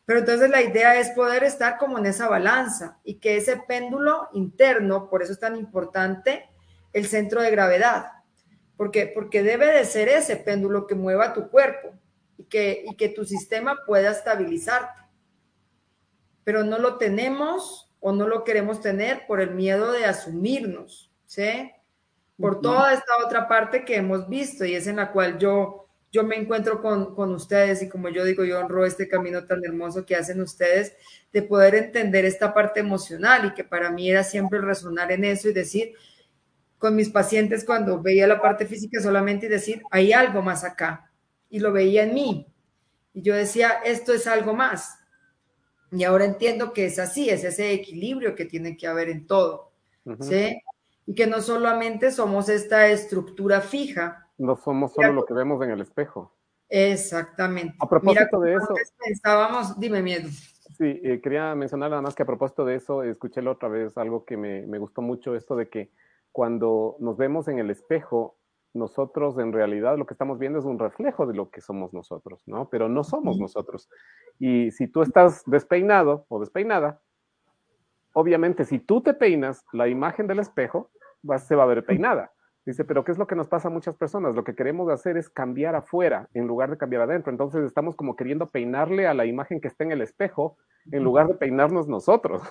[0.05, 4.29] Pero entonces la idea es poder estar como en esa balanza y que ese péndulo
[4.33, 6.47] interno, por eso es tan importante
[6.93, 8.05] el centro de gravedad,
[8.77, 11.93] porque, porque debe de ser ese péndulo que mueva tu cuerpo
[12.37, 15.01] y que, y que tu sistema pueda estabilizarte.
[16.43, 21.71] Pero no lo tenemos o no lo queremos tener por el miedo de asumirnos, ¿sí?
[22.37, 26.23] Por toda esta otra parte que hemos visto y es en la cual yo, yo
[26.23, 30.05] me encuentro con, con ustedes y como yo digo, yo honro este camino tan hermoso
[30.05, 30.95] que hacen ustedes
[31.31, 35.49] de poder entender esta parte emocional y que para mí era siempre resonar en eso
[35.49, 35.93] y decir
[36.77, 41.09] con mis pacientes cuando veía la parte física solamente y decir, hay algo más acá
[41.49, 42.47] y lo veía en mí.
[43.13, 44.99] Y yo decía, esto es algo más.
[45.91, 49.71] Y ahora entiendo que es así, es ese equilibrio que tiene que haber en todo.
[50.03, 50.23] Uh -huh.
[50.23, 50.61] ¿sí?
[51.05, 54.27] Y que no solamente somos esta estructura fija.
[54.37, 56.33] No somos solo lo que vemos en el espejo.
[56.67, 57.75] Exactamente.
[57.79, 58.73] A propósito Mira, de eso.
[58.97, 60.27] Pensábamos, dime miedo.
[60.77, 63.97] Sí, eh, quería mencionar nada más que a propósito de eso, escuché la otra vez
[63.97, 65.91] algo que me, me gustó mucho, esto de que
[66.33, 68.34] cuando nos vemos en el espejo,
[68.75, 72.43] nosotros en realidad lo que estamos viendo es un reflejo de lo que somos nosotros,
[72.45, 72.69] ¿no?
[72.69, 73.89] Pero no somos nosotros.
[74.39, 76.99] Y si tú estás despeinado o despeinada,
[78.13, 80.91] obviamente si tú te peinas, la imagen del espejo
[81.29, 82.31] va, se va a ver peinada.
[82.65, 84.33] Dice, pero ¿qué es lo que nos pasa a muchas personas?
[84.33, 87.31] Lo que queremos hacer es cambiar afuera en lugar de cambiar adentro.
[87.31, 90.57] Entonces estamos como queriendo peinarle a la imagen que está en el espejo
[90.91, 92.41] en lugar de peinarnos nosotros.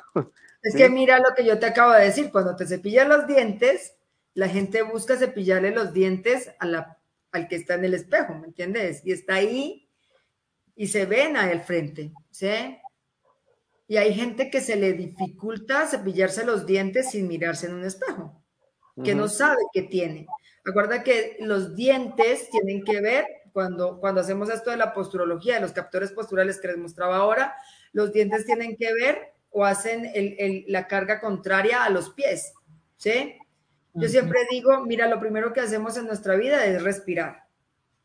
[0.62, 0.78] Es ¿Sí?
[0.78, 3.96] que mira lo que yo te acabo de decir, cuando te cepillas los dientes,
[4.34, 6.98] la gente busca cepillarle los dientes a la,
[7.32, 9.00] al que está en el espejo, ¿me entiendes?
[9.04, 9.88] Y está ahí
[10.76, 12.78] y se ven al frente, ¿sí?
[13.86, 18.42] Y hay gente que se le dificulta cepillarse los dientes sin mirarse en un espejo,
[19.04, 20.26] que no sabe qué tiene.
[20.64, 25.60] Acuerda que los dientes tienen que ver, cuando, cuando hacemos esto de la posturología, de
[25.60, 27.54] los captores posturales que les mostraba ahora,
[27.92, 30.10] los dientes tienen que ver o hacen
[30.66, 32.52] la carga contraria a los pies,
[32.96, 33.36] ¿sí?
[33.94, 37.44] Yo siempre digo, mira, lo primero que hacemos en nuestra vida es respirar.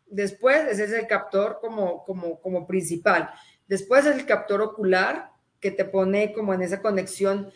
[0.05, 3.29] Después, ese es el captor como, como, como principal.
[3.67, 7.51] Después es el captor ocular, que te pone como en esa conexión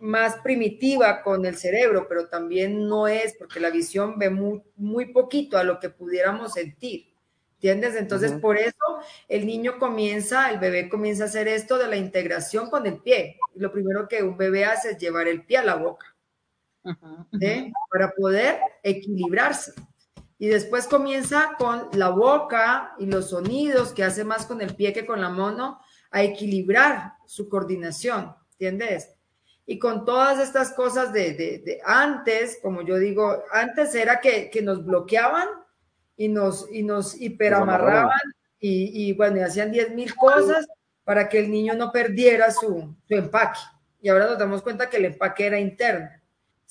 [0.00, 5.12] más primitiva con el cerebro, pero también no es, porque la visión ve muy, muy
[5.12, 7.12] poquito a lo que pudiéramos sentir.
[7.54, 7.94] ¿Entiendes?
[7.94, 8.74] Entonces, por eso
[9.28, 13.38] el niño comienza, el bebé comienza a hacer esto de la integración con el pie.
[13.54, 16.11] lo primero que un bebé hace es llevar el pie a la boca,
[17.90, 19.72] para poder equilibrarse.
[20.38, 24.92] Y después comienza con la boca y los sonidos que hace más con el pie
[24.92, 25.78] que con la mano
[26.10, 29.14] a equilibrar su coordinación, ¿entiendes?
[29.64, 35.48] Y con todas estas cosas de, antes, como yo digo, antes era que, nos bloqueaban
[36.16, 38.18] y nos, y nos hiperamarraban
[38.58, 40.66] y, y bueno, y hacían 10 mil cosas
[41.04, 43.60] para que el niño no perdiera su, su, empaque.
[44.00, 46.08] Y ahora nos damos cuenta que el empaque era interno,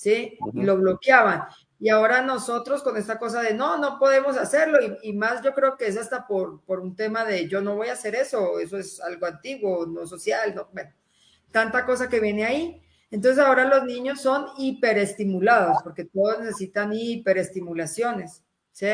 [0.02, 0.36] ¿sí?
[0.54, 1.44] Y lo bloqueaban.
[1.80, 5.78] Y ahora nosotros con esta cosa de no, no podemos hacerlo, y, más yo creo
[5.78, 8.80] que es hasta por, por, un tema de yo no voy a hacer eso, eso
[8.80, 10.90] es algo antiguo, no social, no, bueno,
[11.52, 12.82] tanta cosa que viene ahí.
[13.12, 18.88] Entonces ahora los niños son hiperestimulados, porque todos necesitan hiperestimulaciones, ¿sí?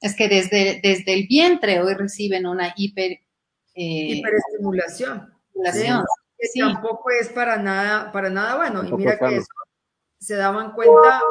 [0.00, 3.12] Es que desde, desde el vientre hoy reciben una hiper...
[3.74, 5.32] Eh, hiperestimulación.
[5.72, 6.58] ¿sí?
[6.58, 8.82] tampoco es para nada, para nada bueno.
[8.82, 9.46] y mira que eso
[10.20, 11.22] se daban cuenta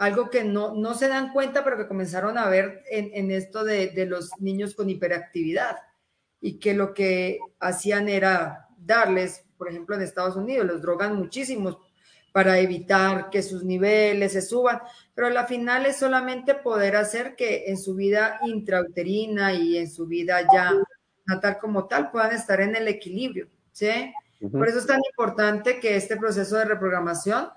[0.00, 3.92] algo que no, no se dan cuenta, pero que comenzaron a ver en, esto de,
[4.06, 5.76] los niños con hiperactividad
[6.40, 11.76] y que lo que hacían era darles, por ejemplo, en Estados Unidos, los drogan muchísimos
[12.32, 14.80] para evitar que sus niveles se suban,
[15.14, 19.90] pero a la final es solamente poder hacer que en su vida intrauterina y en
[19.90, 20.72] su vida ya
[21.26, 24.14] natal como tal puedan estar en el equilibrio, ¿sí?
[24.50, 27.50] Por eso es tan importante que este proceso de reprogramación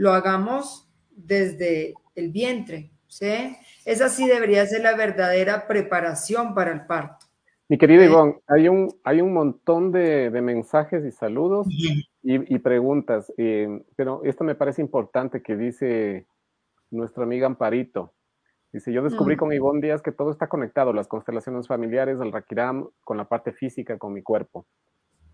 [0.00, 3.54] lo hagamos desde el vientre, ¿sí?
[3.84, 7.26] Esa sí debería ser la verdadera preparación para el parto.
[7.68, 11.68] Mi querido Ivonne, hay un, hay un montón de, mensajes y saludos
[12.22, 16.26] y, preguntas, eh, pero esto me parece importante que dice
[16.90, 18.14] nuestra amiga Amparito.
[18.72, 19.38] Dice, yo descubrí mm.
[19.38, 23.52] con Ivonne Díaz que todo está conectado, las constelaciones familiares, el Rakiram, con la parte
[23.52, 24.66] física, con mi cuerpo.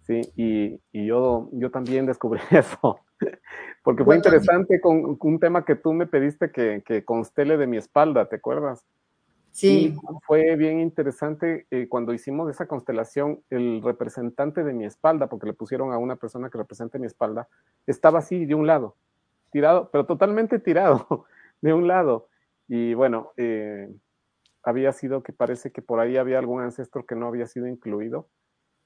[0.07, 3.01] Sí, y, yo, yo también descubrí eso,
[3.83, 7.77] porque fue interesante con, un tema que tú me pediste que, que, constele de mi
[7.77, 8.85] espalda, ¿te acuerdas?
[9.51, 9.97] Sí.
[10.27, 15.55] fue bien interesante eh, cuando hicimos esa constelación, el representante de mi espalda, porque le
[15.55, 17.49] pusieron a una persona que represente mi espalda,
[17.87, 18.97] estaba así de un lado,
[19.51, 21.25] tirado, pero totalmente tirado
[21.63, 22.29] de un lado.
[22.69, 23.91] Y bueno, eh,
[24.63, 28.29] había sido que parece que por ahí había algún ancestro que no había sido incluido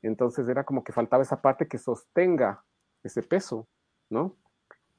[0.02, 2.64] entonces era como que faltaba esa parte que sostenga
[3.02, 3.68] ese peso,
[4.08, 4.36] ¿no?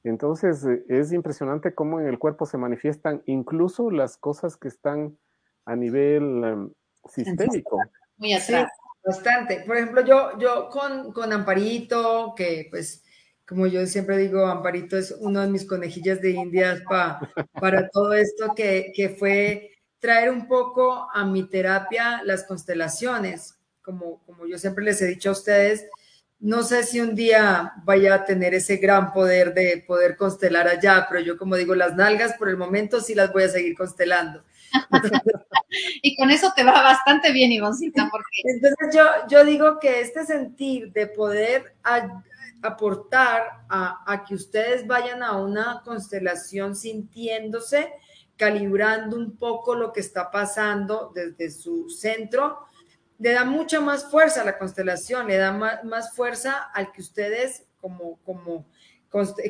[0.04, 5.16] Entonces eh, es impresionante cómo en el cuerpo se manifiestan incluso las cosas que están
[5.64, 6.72] a nivel em,
[7.08, 7.78] sistémico.
[8.16, 8.70] Muy atrás.
[9.04, 9.62] bastante.
[9.66, 13.04] Por ejemplo, yo, yo con, con Amparito, que pues
[13.46, 18.54] como yo siempre digo, Amparito es uno de mis conejillas de indias para todo esto,
[18.54, 24.84] que, que, fue traer un poco a mi terapia las constelaciones como, como yo siempre
[24.84, 25.86] les he dicho a ustedes,
[26.42, 31.06] no sé si un día vaya a tener ese gran poder de poder constelar allá,
[31.08, 34.42] pero yo como digo, las nalgas por el momento sí las voy a seguir constelando.
[36.02, 38.42] y con eso te va bastante bien, Ivoncita, porque...
[38.42, 41.76] Entonces yo, yo digo que este sentir de poder
[42.60, 47.92] aportar a, a que ustedes vayan a una constelación sintiéndose,
[48.36, 52.66] calibrando un poco lo que está pasando desde su centro,
[53.22, 57.66] le da mucha más fuerza a la constelación, le da más, fuerza al que ustedes
[57.80, 58.66] como, como,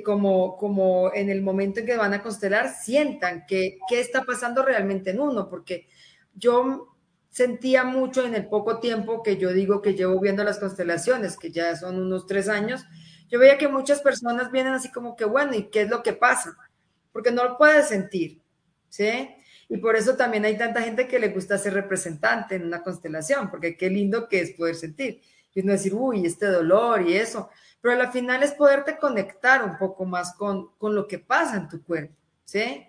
[0.04, 4.62] como, como en el momento en que van a constelar sientan que qué está pasando
[4.62, 5.88] realmente en uno, porque
[6.34, 6.94] yo
[7.30, 11.50] sentía mucho en el poco tiempo que yo digo que llevo viendo las constelaciones, que
[11.50, 12.84] ya son unos tres años,
[13.30, 16.12] yo veía que muchas personas vienen así como que, bueno, ¿y qué es lo que
[16.12, 16.54] pasa?
[17.10, 18.42] Porque no lo puedes sentir,
[18.90, 19.34] ¿sí?
[19.72, 23.50] Y por eso también hay tanta gente que le gusta ser representante en una constelación,
[23.50, 25.22] porque qué lindo que es poder sentir.
[25.54, 27.48] Y no decir, uy, este dolor y eso.
[27.80, 31.70] Pero al final es poderte conectar un poco más con, con lo que pasa en
[31.70, 32.86] tu cuerpo, ¿sí?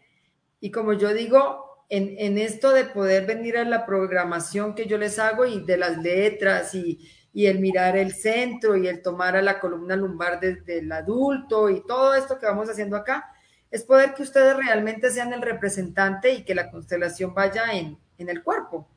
[0.60, 4.98] Y como yo digo, en, en, esto de poder venir a la programación que yo
[4.98, 7.00] les hago y de las letras y,
[7.32, 11.69] y el mirar el centro y el tomar a la columna lumbar desde el adulto
[11.69, 13.33] y todo esto que vamos haciendo acá,
[13.73, 18.29] es poder que ustedes realmente sean el representante y que la constelación vaya en, en
[18.29, 18.88] el cuerpo,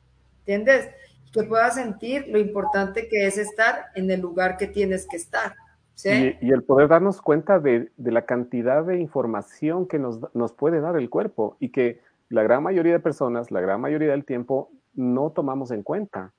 [0.41, 0.91] ¿entiendes?
[1.33, 5.55] Que puedas sentir lo importante que es estar en el lugar que tienes que estar.
[5.95, 6.37] ¿sí?
[6.39, 10.53] Y, y, el poder darnos cuenta de, de, la cantidad de información que nos, nos
[10.53, 14.25] puede dar el cuerpo y que la gran mayoría de personas, la gran mayoría del
[14.25, 16.35] tiempo, no tomamos en cuenta.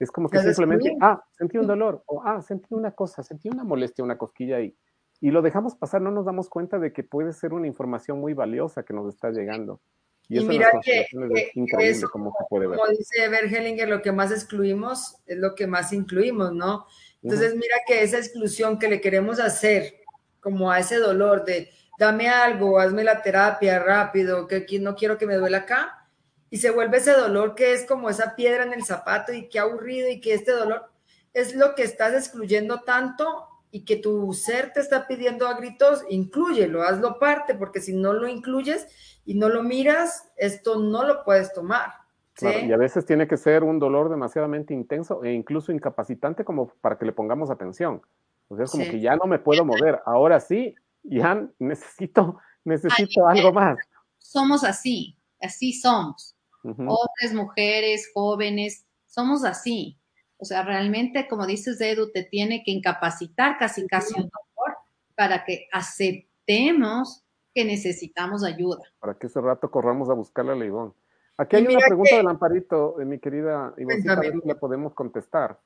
[0.00, 3.62] Es como que simplemente, ah, sentí un dolor, o ah, sentí una cosa, sentí una
[3.62, 4.74] molestia, una cosquilla y,
[5.20, 8.34] y lo dejamos pasar, no nos damos cuenta de que puede ser una información muy
[8.34, 9.80] valiosa que nos está llegando.
[10.28, 12.78] Y, y eso mira que, que, increíble eso, cómo se puede ver.
[12.78, 16.86] Como dice Bergelinger, lo que más excluimos es lo que más incluimos, ¿no?
[17.22, 17.60] Entonces, uh -huh.
[17.60, 19.94] mira que esa exclusión que le queremos hacer,
[20.40, 25.26] como a ese dolor de dame algo, hazme la terapia rápido, que no quiero que
[25.26, 26.08] me duela acá,
[26.48, 29.58] y se vuelve ese dolor que es como esa piedra en el zapato y qué
[29.58, 30.90] aburrido y que este dolor
[31.34, 36.04] es lo que estás excluyendo tanto y que tu ser te está pidiendo a gritos,
[36.08, 38.86] inclúyelo, hazlo parte, porque si no lo incluyes
[39.24, 41.90] y no lo miras, esto no lo puedes tomar.
[42.34, 42.46] ¿sí?
[42.46, 46.68] Claro, y a veces tiene que ser un dolor demasiadamente intenso e incluso incapacitante como
[46.80, 48.00] para que le pongamos atención.
[48.48, 48.90] O sea, es como sí.
[48.90, 53.78] que ya no me puedo mover, ahora sí, ya necesito, necesito Ay, algo más.
[54.18, 56.34] Somos así, así somos.
[56.64, 56.88] Uh -huh.
[56.88, 59.97] Hombres, mujeres, jóvenes, somos así.
[60.38, 64.76] O sea, realmente, como dices, Edu, te tiene que incapacitar casi, casi un doctor
[65.14, 67.24] para que aceptemos
[67.54, 68.78] que necesitamos ayuda.
[69.00, 70.94] Para que ese rato corramos a buscarle a Leibón.
[71.36, 72.16] Aquí hay una pregunta que...
[72.16, 75.60] del Amparito, de mi querida Ivoncita, a ver si la podemos contestar.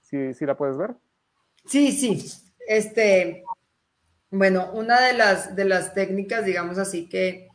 [0.00, 0.94] ¿Sí, ¿Sí la puedes ver?
[1.64, 2.24] Sí, sí.
[2.68, 3.44] Este,
[4.30, 7.48] bueno, una de las, de las técnicas, digamos así, que,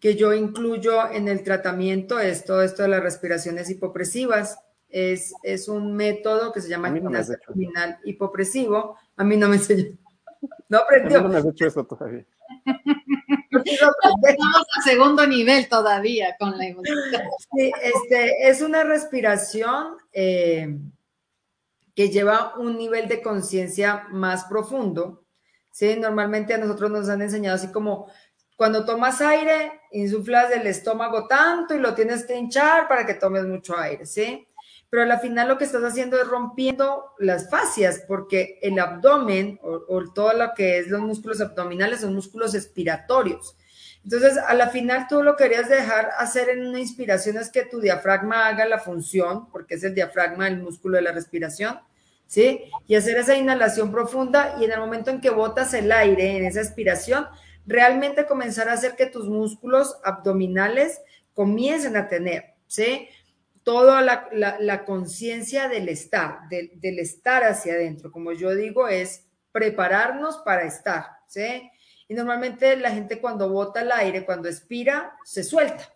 [0.00, 4.58] que yo incluyo en el tratamiento es todo esto de las respiraciones hipopresivas.
[4.96, 8.96] Es, es un método que se llama no gimnasia abdominal hipopresivo.
[9.16, 9.84] A mí no me enseñó.
[10.68, 11.18] No aprendió.
[11.18, 12.24] A mí no me has hecho eso todavía.
[13.64, 16.98] Estamos a segundo nivel todavía con la emoción.
[17.56, 20.78] Sí, este, es una respiración eh,
[21.94, 25.24] que lleva un nivel de conciencia más profundo.
[25.72, 25.96] ¿sí?
[25.98, 28.08] Normalmente a nosotros nos han enseñado así como
[28.56, 33.44] cuando tomas aire, insuflas el estómago tanto y lo tienes que hinchar para que tomes
[33.44, 34.46] mucho aire, ¿sí?
[34.94, 40.04] Pero al final lo que estás haciendo es rompiendo las fascias, porque el abdomen o,
[40.14, 43.56] todo lo que es los músculos abdominales son músculos expiratorios.
[44.04, 47.80] Entonces, a la final tú lo querías dejar hacer en una inspiración es que tu
[47.80, 51.80] diafragma haga la función, porque es el diafragma el músculo de la respiración,
[52.28, 52.60] ¿sí?
[52.86, 56.44] Y hacer esa inhalación profunda y en el momento en que botas el aire en
[56.44, 57.26] esa expiración,
[57.66, 61.00] realmente comenzar a hacer que tus músculos abdominales
[61.32, 63.08] comiencen a tener, ¿sí?
[63.64, 68.86] Toda la, la, la conciencia del estar, del, del, estar hacia adentro, como yo digo,
[68.88, 71.70] es prepararnos para estar, ¿sí?
[72.06, 75.92] Y normalmente la gente cuando bota el aire, cuando expira, se suelta,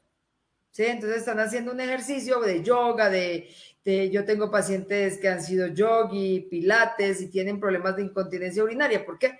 [0.70, 0.86] ¿sí?
[0.86, 3.48] Entonces están haciendo un ejercicio de yoga, de,
[3.84, 9.04] de yo tengo pacientes que han sido yogi, pilates y tienen problemas de incontinencia urinaria,
[9.04, 9.38] ¿por qué?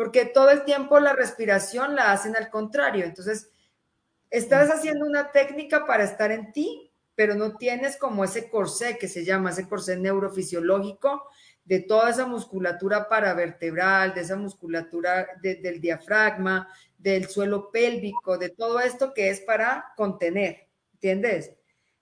[0.00, 3.04] porque todo el tiempo la respiración la hacen al contrario.
[3.04, 3.50] Entonces,
[4.30, 6.89] estás haciendo una técnica para estar en ti,
[7.20, 11.28] pero no tienes como ese corsé que se llama, ese corsé neurofisiológico
[11.66, 18.48] de toda esa musculatura paravertebral, de esa musculatura de, del diafragma, del suelo pélvico, de
[18.48, 21.52] todo esto que es para contener, ¿entiendes?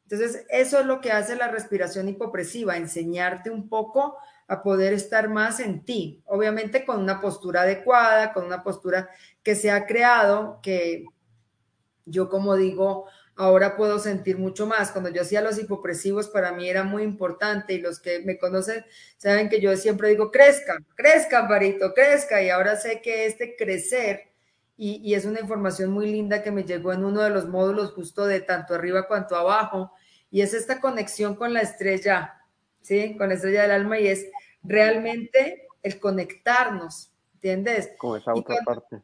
[0.04, 5.28] Entonces, eso es lo que hace la respiración hipopresiva, enseñarte un poco a poder estar
[5.28, 9.10] más en ti, obviamente con una postura adecuada, con una postura
[9.42, 11.06] que se ha creado, que
[12.04, 13.06] yo como digo,
[13.38, 14.90] ahora puedo sentir mucho más.
[14.90, 18.84] Cuando yo hacía los hipopresivos, para mí era muy importante y los que me conocen
[19.16, 22.42] saben que yo siempre digo, crezca, crezca, Barito, crezca.
[22.42, 24.28] Y ahora sé que este crecer,
[24.76, 27.92] y, y, es una información muy linda que me llegó en uno de los módulos
[27.92, 29.92] justo de tanto arriba cuanto abajo,
[30.30, 32.44] y es esta conexión con la estrella,
[32.80, 33.16] ¿sí?
[33.16, 34.26] Con la estrella del alma y es
[34.62, 37.90] realmente el conectarnos, ¿entiendes?
[37.98, 39.02] Con esa otra cuando, parte.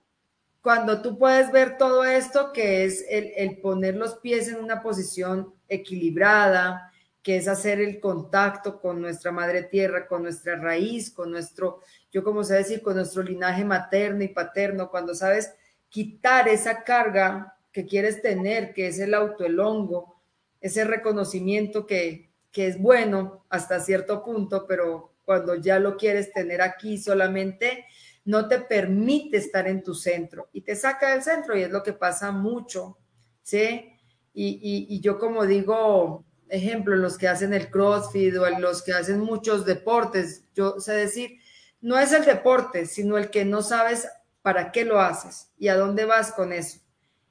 [0.65, 4.81] Cuando tú puedes ver todo esto, que es el, el, poner los pies en una
[4.81, 6.91] posición equilibrada,
[7.23, 12.25] que es hacer el contacto con nuestra madre tierra, con nuestra raíz, con nuestro, yo
[12.25, 15.53] como sé decir, con nuestro linaje materno y paterno, cuando sabes
[15.91, 20.19] quitar esa carga que quieres tener, que es el autoelongo,
[20.63, 26.63] ese reconocimiento que, que es bueno hasta cierto punto, pero cuando ya lo quieres tener
[26.63, 27.85] aquí solamente,
[28.25, 31.83] no te permite estar en tu centro y te saca del centro y es lo
[31.83, 32.99] que pasa mucho,
[33.43, 33.93] ¿sí?
[34.33, 38.93] Y, y, y yo como digo, ejemplo, los que hacen el CrossFit o los que
[38.93, 41.39] hacen muchos deportes, yo sé decir,
[41.81, 44.09] no es el deporte, sino el que no sabes
[44.43, 46.81] para qué lo haces y a dónde vas con eso.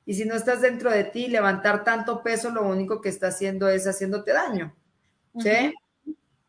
[0.05, 3.69] Y si no estás dentro de ti, levantar tanto peso, lo único que está haciendo
[3.69, 4.75] es haciéndote daño.
[5.39, 5.73] ¿Sí?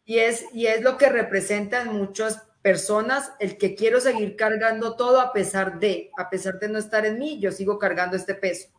[0.04, 5.20] Y es, y es lo que representan muchas personas, el que quiero seguir cargando todo
[5.20, 8.70] a pesar de, a pesar de no estar en mí, yo sigo cargando este peso.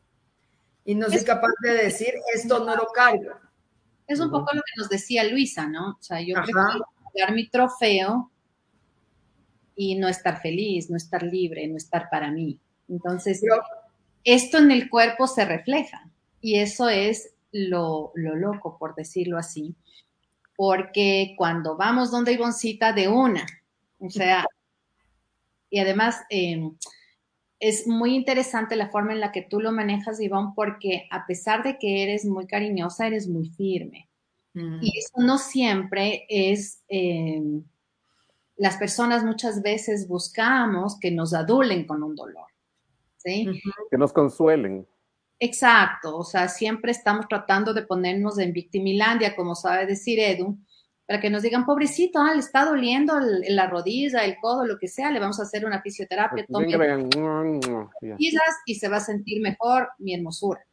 [0.83, 3.29] Y no soy capaz de decir, esto no lo cargo.
[4.07, 5.91] Es un poco lo que nos decía Luisa, ¿no?
[5.91, 8.31] O sea, yo prefiero cargar mi trofeo
[9.75, 12.59] y no estar feliz, no estar libre, no estar para mí.
[12.89, 13.43] Entonces,
[14.23, 16.09] esto en el cuerpo se refleja
[16.41, 19.75] y eso es lo, lo loco, por decirlo así,
[20.55, 23.45] porque cuando vamos donde Ivoncita de una,
[24.06, 24.45] o sea,
[25.70, 26.76] y además em,
[27.60, 31.64] es muy interesante la forma en la que tú lo manejas, Ivonne, porque a pesar
[31.64, 34.10] de que eres muy cariñosa, eres muy firme.
[34.53, 34.80] Mm.
[34.82, 37.64] Y eso no siempre es, em,
[38.56, 42.47] las personas muchas veces buscamos que nos adulen con un dolor,
[43.18, 43.62] ¿sí?
[43.91, 44.88] Que nos consuelen.
[45.39, 50.58] Exacto, o sea, siempre estamos tratando de ponernos en victimilandia, como sabe decir Edu,
[51.08, 53.14] para que nos digan, pobrecito, ah, le está doliendo
[53.49, 56.68] la rodilla, el codo, lo que sea, le vamos a hacer una fisioterapia, tome
[58.18, 60.66] y se va a sentir mejor, mi hermosura.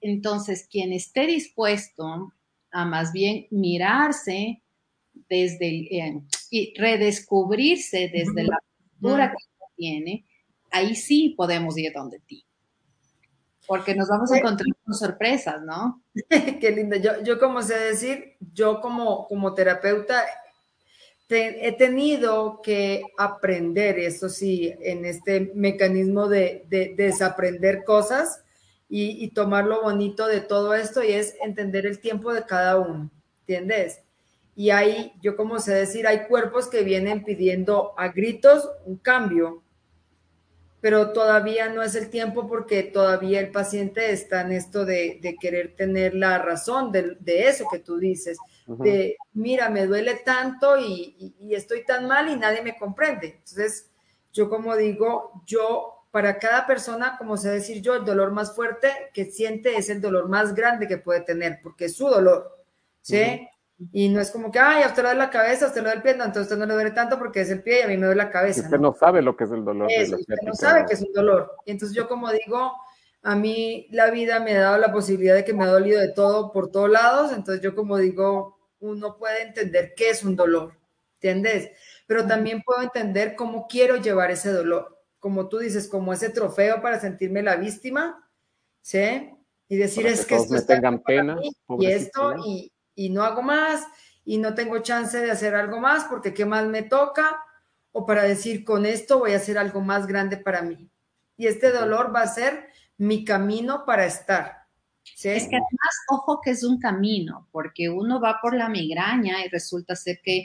[0.00, 2.32] Entonces, quien esté dispuesto
[2.72, 4.62] a más bien mirarse
[5.28, 10.24] desde eh, y redescubrirse desde la cultura que tiene,
[10.70, 12.44] ahí sí podemos ir donde ti
[13.66, 16.02] porque nos vamos a encontrar con sorpresas, ¿no?
[16.60, 16.96] Qué lindo.
[16.96, 20.24] Yo, yo como sé decir, yo como, como terapeuta
[21.36, 26.64] he tenido que aprender, eso sí, en este mecanismo de,
[26.96, 28.44] desaprender cosas
[28.88, 32.78] y, y, tomar lo bonito de todo esto y es entender el tiempo de cada
[32.78, 33.10] uno,
[33.40, 34.00] ¿entiendes?
[34.54, 39.63] Y hay, yo como sé decir, hay cuerpos que vienen pidiendo a gritos un cambio
[40.84, 45.74] pero todavía no es el tiempo porque todavía el paciente está en esto de, querer
[45.74, 51.86] tener la razón de, eso que tú dices, de, mira, me duele tanto y, estoy
[51.86, 53.28] tan mal y nadie me comprende.
[53.28, 53.90] Entonces,
[54.30, 58.92] yo como digo, yo, para cada persona, como sé decir yo, el dolor más fuerte
[59.14, 62.62] que siente es el dolor más grande que puede tener, porque es su dolor,
[63.00, 63.48] ¿sí?
[63.92, 65.88] Y no es como que, ay, a usted le duele la cabeza, a usted le
[65.88, 67.80] duele el pie, no, entonces a usted no le duele tanto porque es el pie
[67.80, 68.62] y a mí me duele la cabeza.
[68.62, 69.90] usted no, sabe lo que es el dolor.
[69.90, 71.56] Eso, usted no sabe que es un dolor.
[71.66, 72.72] Y entonces yo como digo,
[73.22, 76.12] a mí la vida me ha dado la posibilidad de que me ha dolido de
[76.12, 80.78] todo por todos lados, entonces yo como digo, uno puede entender qué es un dolor,
[81.14, 81.70] ¿entiendes?
[82.06, 86.82] Pero también puedo entender cómo quiero llevar ese dolor, como tú dices, como ese trofeo
[86.82, 88.30] para sentirme la víctima,
[88.82, 89.30] ¿sí?
[89.68, 91.38] Y decir, es que, esto me tengan pena,
[91.78, 93.86] y esto, y, y no hago más
[94.24, 97.42] y no tengo chance de hacer algo más porque qué más me toca
[97.92, 100.90] o para decir con esto voy a hacer algo más grande para mí.
[101.36, 104.64] Y este dolor va a ser mi camino para estar.
[105.04, 109.48] Es que además, ojo que es un camino, porque uno va por la migraña y
[109.48, 110.44] resulta ser que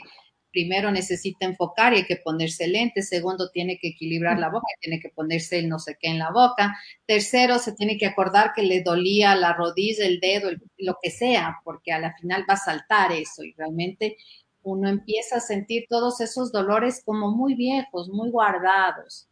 [0.50, 5.00] primero necesita enfocar y hay que ponerse lente, segundo tiene que equilibrar la boca, tiene
[5.00, 6.76] que ponerse el no sé qué en la boca,
[7.06, 11.58] tercero se tiene que acordar que le dolía la rodilla, el dedo, lo que sea,
[11.64, 14.16] porque a la final va a saltar eso y realmente
[14.62, 19.28] uno empieza a sentir todos esos dolores como muy viejos, muy guardados.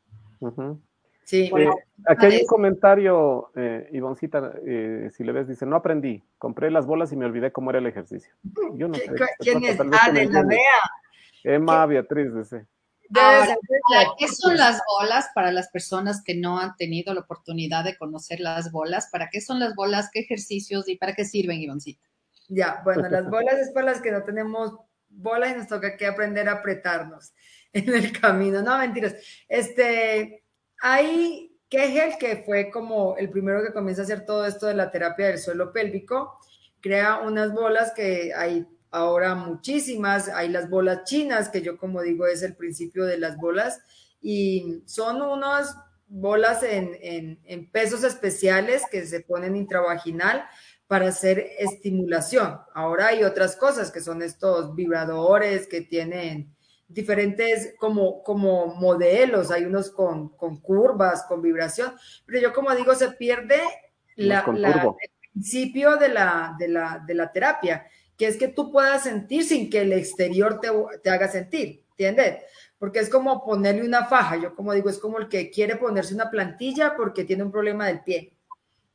[1.24, 1.50] Sí.
[1.54, 1.68] Eh,
[2.06, 6.86] aquí hay un comentario, eh, Ivoncita, eh, si le ves, dice, no aprendí, compré las
[6.86, 8.32] bolas y me olvidé cómo era el ejercicio.
[8.74, 9.10] Yo no sé.
[9.40, 9.78] ¿Quién es?
[9.78, 10.58] Ah, de la vea.
[11.44, 12.66] Emma Beatriz dice.
[14.18, 18.40] ¿qué son las bolas para las personas que no han tenido la oportunidad de conocer
[18.40, 19.08] las bolas?
[19.10, 20.10] ¿Para qué son las bolas?
[20.12, 22.06] ¿Qué ejercicios y para qué sirven, Ivoncita?
[22.48, 24.74] Ya, bueno, las bolas es para las que no tenemos
[25.08, 27.32] bolas y nos toca que aprender a apretarnos
[27.72, 28.62] en el camino.
[28.62, 29.14] No, mentiras.
[29.48, 30.44] Este,
[30.80, 34.90] hay Kegel, que fue como el primero que comienza a hacer todo esto de la
[34.90, 36.38] terapia del suelo pélvico,
[36.80, 42.26] crea unas bolas que hay ahora muchísimas, hay las bolas chinas, que yo como digo
[42.26, 43.80] es el principio de las bolas,
[44.20, 45.76] y son unas
[46.08, 47.38] bolas en,
[47.70, 50.44] pesos especiales que se ponen intravaginal
[50.86, 52.58] para hacer estimulación.
[52.74, 56.54] Ahora hay otras cosas que son estos vibradores que tienen
[56.88, 60.30] diferentes como, como modelos, hay unos con,
[60.60, 61.92] curvas, con vibración,
[62.24, 63.60] pero yo como digo, se pierde
[64.16, 67.86] la, el principio de la, de la, de la terapia
[68.18, 72.42] que es que tú puedas sentir sin que el exterior te, haga sentir, ¿entiendes?
[72.76, 76.14] Porque es como ponerle una faja, yo como digo, es como el que quiere ponerse
[76.14, 78.36] una plantilla porque tiene un problema del pie.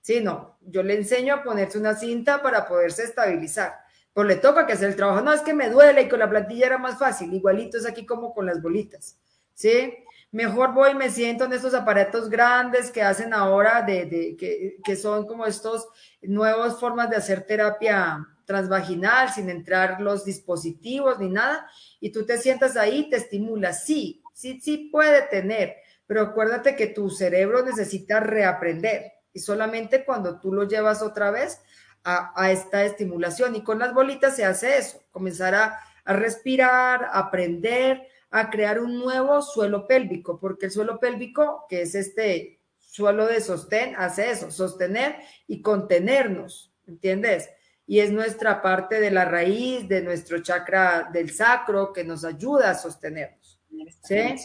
[0.02, 3.80] Sí, no, yo le enseño a ponerse una cinta para poderse estabilizar.
[4.12, 5.22] Pues le toca que hacer el trabajo.
[5.22, 7.34] No, es que me duele y con la plantilla era más fácil.
[7.34, 9.18] Igualito es aquí como con las bolitas.
[9.54, 9.94] ¿Sí?
[10.32, 14.78] Mejor voy y me siento en estos aparatos grandes que hacen ahora, de, de que,
[14.84, 15.88] que, son como estos
[16.22, 21.68] nuevas formas de hacer terapia transvaginal sin entrar los dispositivos ni nada.
[22.00, 23.74] Y tú te sientas ahí, te estimula.
[23.74, 25.76] Sí, sí, sí puede tener,
[26.06, 29.14] pero acuérdate que tu cerebro necesita reaprender.
[29.34, 31.60] Y solamente cuando tú lo llevas otra vez
[32.04, 33.56] a, esta estimulación.
[33.56, 38.80] Y con las bolitas se hace eso, comenzar a, a respirar, a aprender, a crear
[38.80, 44.32] un nuevo suelo pélvico, porque el suelo pélvico, que es este suelo de sostén, hace
[44.32, 45.18] eso, sostener
[45.48, 47.50] y contenernos, ¿entiendes?
[47.86, 52.72] Y es nuestra parte de la raíz, de nuestro chakra del sacro, que nos ayuda
[52.72, 53.60] a sostenernos.
[54.04, 54.36] ¿Sí?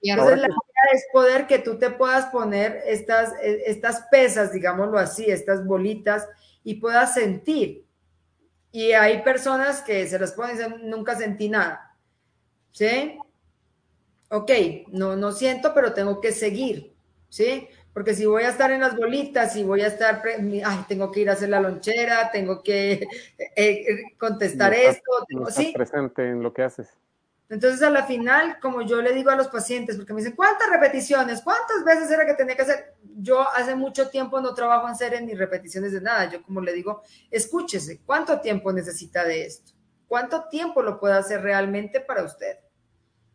[0.00, 4.98] Y entonces la idea es poder que tú te puedas poner estas, estas pesas, digámoslo
[4.98, 6.28] así, estas bolitas,
[6.64, 7.84] y puedas sentir.
[8.72, 11.96] Y hay personas que se las ponen y dicen, nunca sentí nada.
[12.72, 13.18] ¿Sí?
[14.30, 14.50] Ok,
[14.88, 16.94] no, no siento, pero tengo que seguir.
[17.28, 17.68] ¿Sí?
[17.96, 21.20] Porque si voy a estar en las bolitas, y voy a estar, ay, tengo que
[21.20, 25.10] ir a hacer la lonchera, tengo que eh, eh, contestar esto.
[25.30, 25.72] no ¿sí?
[25.74, 26.90] presente en lo que haces.
[27.48, 30.68] Entonces, a la final, como yo le digo a los pacientes, porque me dicen, ¿cuántas
[30.68, 31.40] repeticiones?
[31.40, 32.96] ¿Cuántas veces era que tenía que hacer?
[33.16, 36.28] Yo hace mucho tiempo no trabajo en series ni repeticiones de nada.
[36.28, 39.72] Yo, como le digo, escúchese, ¿cuánto tiempo necesita de esto?
[40.06, 42.58] ¿Cuánto tiempo lo puede hacer realmente para usted?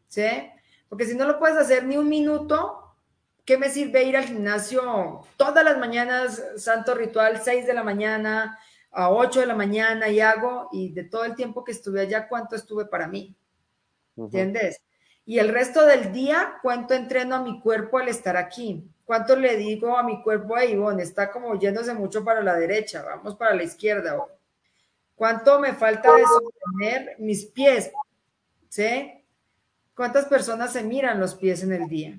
[0.07, 0.27] ¿Sí?
[0.87, 2.80] Porque si no lo puedes hacer ni un minuto,
[3.51, 8.57] ¿qué me sirve ir al gimnasio todas las mañanas, santo ritual, 6 de la mañana,
[8.91, 12.29] a 8 de la mañana y hago, y de todo el tiempo que estuve allá,
[12.29, 13.35] ¿cuánto estuve para mí?
[14.15, 14.79] ¿Entiendes?
[15.25, 18.89] Y el resto del día, ¿cuánto entreno a mi cuerpo al estar aquí?
[19.03, 23.03] ¿Cuánto le digo a mi cuerpo, a Ivonne, está como yéndose mucho para la derecha,
[23.03, 24.15] vamos para la izquierda.
[25.13, 27.91] ¿Cuánto me falta de sostener mis pies?
[28.69, 29.11] ¿Sí?
[29.93, 32.17] ¿Cuántas personas se miran los pies en el día?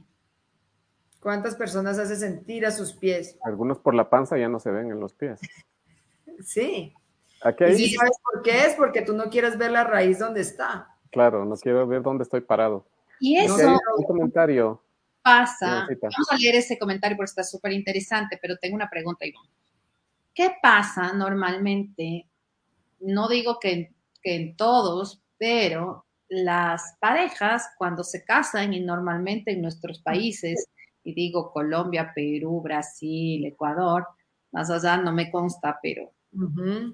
[1.23, 3.39] ¿Cuántas personas hace sentir a sus pies?
[3.45, 5.39] Algunos por la panza ya no se ven en los pies.
[6.45, 6.93] sí.
[7.61, 8.75] ¿Y sabes por qué es?
[8.75, 10.89] Porque tú no quieres ver la raíz donde está.
[11.13, 12.89] Claro, no quiero ver dónde estoy parado.
[13.21, 14.83] Y eso un comentario.
[15.23, 15.87] pasa.
[16.01, 19.51] Vamos a leer ese comentario porque está súper interesante, pero tengo una pregunta, Ivonne.
[20.35, 22.29] ¿Qué pasa normalmente?
[22.99, 23.93] No digo que,
[24.23, 30.67] que en todos, pero las parejas cuando se casan y normalmente en nuestros países,
[31.05, 34.07] y digo Colombia, Perú, Brasil, Ecuador,
[34.53, 36.93] más allá no me consta, pero uh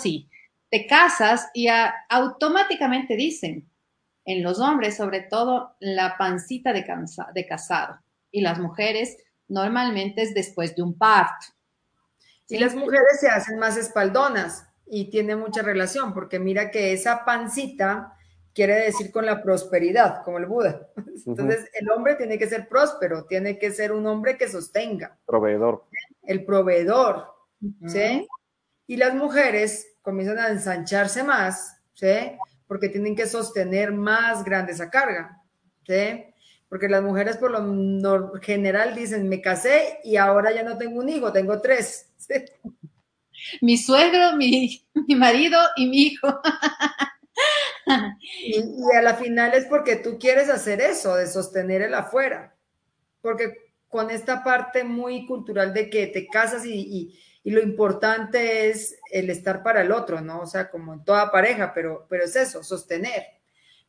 [0.00, 0.28] sí,
[0.70, 1.68] te casas y
[2.08, 3.68] automáticamente dicen,
[4.24, 6.84] en los hombres sobre todo, la pancita de,
[7.34, 7.98] de casado.
[8.30, 9.16] Y las mujeres
[9.48, 11.46] normalmente es después de un parto.
[12.48, 17.24] Y las mujeres se hacen más espaldonas y tiene mucha relación, porque mira que esa
[17.24, 18.17] pancita
[18.58, 20.88] quiere decir con la prosperidad, como el Buda.
[21.26, 25.16] Entonces, el hombre tiene que ser próspero, tiene que ser un hombre que sostenga.
[25.26, 25.84] Proveedor.
[26.24, 27.36] El proveedor,
[27.86, 28.26] ¿sí?
[28.88, 32.32] Y las mujeres comienzan a ensancharse más, ¿sí?
[32.66, 35.40] Porque tienen que sostener más grande esa carga,
[35.86, 36.24] ¿sí?
[36.68, 41.08] Porque las mujeres por lo general dicen, me casé y ahora ya no tengo un
[41.08, 42.10] hijo, tengo tres.
[42.16, 42.34] ¿sí?
[43.60, 46.40] Mi suegro, mi, mi marido y mi hijo.
[48.42, 52.54] Y, y, a la final es porque tú quieres hacer eso, de sostener el afuera.
[53.20, 57.18] Porque con esta parte muy cultural de que te casas y, y
[57.48, 60.40] y lo importante es el estar para el otro, ¿no?
[60.40, 63.24] O sea, como en toda pareja, pero, pero es eso, sostener.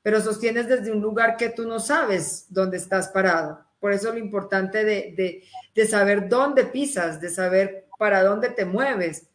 [0.02, 3.66] Pero sostienes desde un lugar que tú no sabes dónde estás parado.
[3.82, 5.44] Por eso lo importante de,
[5.76, 9.28] de, saber dónde pisas, de saber para dónde te mueves,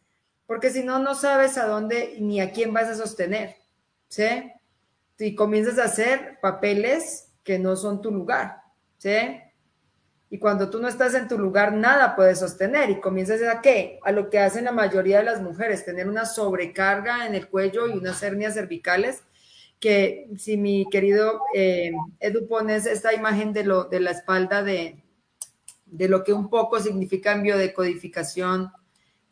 [0.47, 3.55] porque si no, no sabes a dónde ni a quién vas a sostener,
[4.07, 4.51] ¿sí?
[5.17, 8.61] Y comienzas a hacer papeles que no son tu lugar,
[8.97, 9.39] ¿sí?
[10.29, 12.89] Y cuando tú no estás en tu lugar, nada puedes sostener.
[12.89, 13.99] Y comienzas a qué?
[14.03, 17.87] A lo que hacen la mayoría de las mujeres, tener una sobrecarga en el cuello
[17.87, 19.23] y unas hernias cervicales.
[19.79, 25.03] Que si mi querido eh, Edu pones esta imagen de, lo, de la espalda de,
[25.85, 28.71] de lo que un poco significa en biodecodificación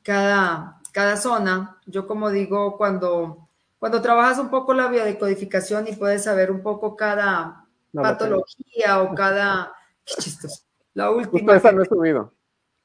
[0.03, 3.42] cada, cada zona, yo como digo, cuando,
[3.83, 9.73] cuando trabajas un poco la biodecodificación y puedes saber un poco cada patología o cada...
[10.05, 10.63] Qué chistoso
[10.93, 11.57] la última.
[11.57, 12.33] esa no he subido.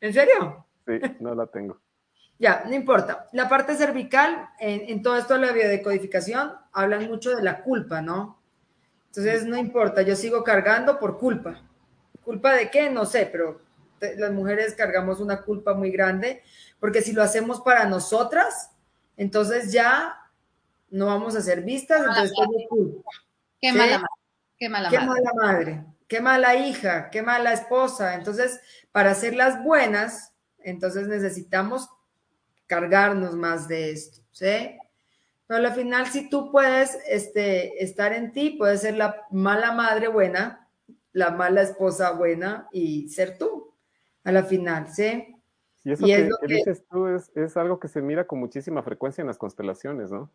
[0.01, 0.66] ¿En serio?
[0.84, 1.80] Sí, no la tengo.
[2.40, 3.28] ya, no importa.
[3.32, 8.42] La parte cervical, en, todo esto de la biodecodificación, hablan mucho de la culpa, ¿no?
[9.07, 11.61] Entonces, no importa, yo sigo cargando por culpa.
[12.24, 12.90] ¿Culpa de qué?
[12.90, 13.61] No sé, pero
[14.01, 16.42] te- las mujeres cargamos una culpa muy grande,
[16.80, 18.72] porque si lo hacemos para nosotras,
[19.16, 20.24] entonces ya
[20.91, 23.11] no vamos a ser vistas, entonces tengo culpa.
[23.61, 23.78] Qué Sí.
[23.78, 24.09] mala madre.
[24.59, 25.09] Qué mala Qué madre.
[25.09, 28.14] mala madre, qué mala hija, qué mala esposa.
[28.14, 28.61] Entonces,
[28.93, 31.89] para ser las buenas, entonces necesitamos
[32.66, 34.76] cargarnos más de esto, ¿sí?
[35.47, 40.09] Pero al final, si tú puedes este, estar en ti, puedes ser la mala madre
[40.09, 40.68] buena,
[41.12, 43.72] la mala esposa buena y ser tú,
[44.24, 45.34] a la final, ¿sí?
[45.84, 48.26] Y eso Y es lo que que- dices tú es, es algo que se mira
[48.26, 50.30] con muchísima frecuencia en las constelaciones, ¿no?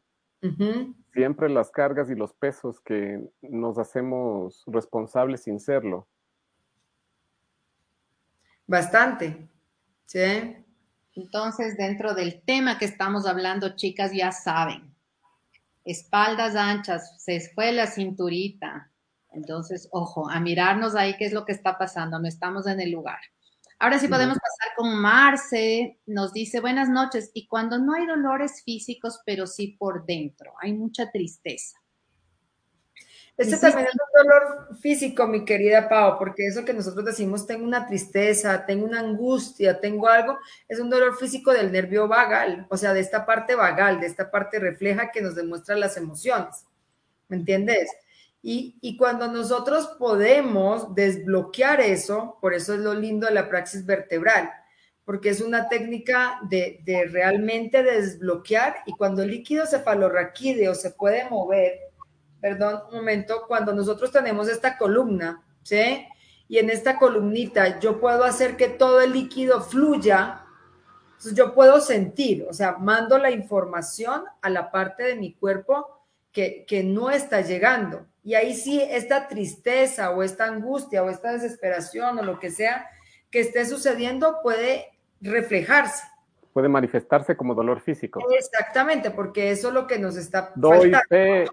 [1.14, 6.08] Siempre las cargas y los pesos que nos hacemos responsables sin serlo.
[8.68, 9.50] Bastante,
[10.06, 10.58] ¿sí?
[11.16, 14.94] Entonces, dentro del tema que estamos hablando, chicas, ya saben,
[15.86, 18.92] espaldas anchas, se fue la cinturita.
[19.32, 22.92] Entonces, ojo, a mirarnos ahí qué es lo que está pasando, no estamos en el
[22.92, 23.20] lugar.
[23.84, 28.64] Ahora sí podemos pasar con Marce, nos dice buenas noches, y cuando no hay dolores
[28.64, 31.78] físicos, pero sí por dentro, hay mucha tristeza.
[33.36, 37.66] Este también es un dolor físico, mi querida Pau, porque eso que nosotros decimos, tengo
[37.66, 40.38] una tristeza, tengo una angustia, tengo algo,
[40.70, 44.32] es un dolor físico del nervio vagal, o sea, de esta parte vagal, de esta
[44.32, 46.64] parte refleja que nos demuestra las emociones.
[47.28, 47.90] ¿Me entiendes?
[48.46, 54.52] Y, cuando nosotros podemos desbloquear eso, por eso es lo lindo de la praxis vertebral,
[55.06, 61.80] porque es una técnica de, realmente desbloquear y cuando el líquido cefalorraquídeo se puede mover,
[62.42, 66.06] perdón, un momento, cuando nosotros tenemos esta columna, ¿sí?
[66.50, 70.44] Y en esta columnita yo puedo hacer que todo el líquido fluya,
[71.12, 76.03] entonces yo puedo sentir, o sea, mando la información a la parte de mi cuerpo
[76.34, 78.08] que, que no está llegando.
[78.24, 82.90] Y ahí sí, esta tristeza o esta angustia o esta desesperación o lo que sea
[83.30, 84.88] que esté sucediendo puede
[85.22, 86.04] reflejarse.
[86.52, 88.22] Puede manifestarse como dolor físico.
[88.38, 91.52] Exactamente, porque eso es lo que nos está Doy faltando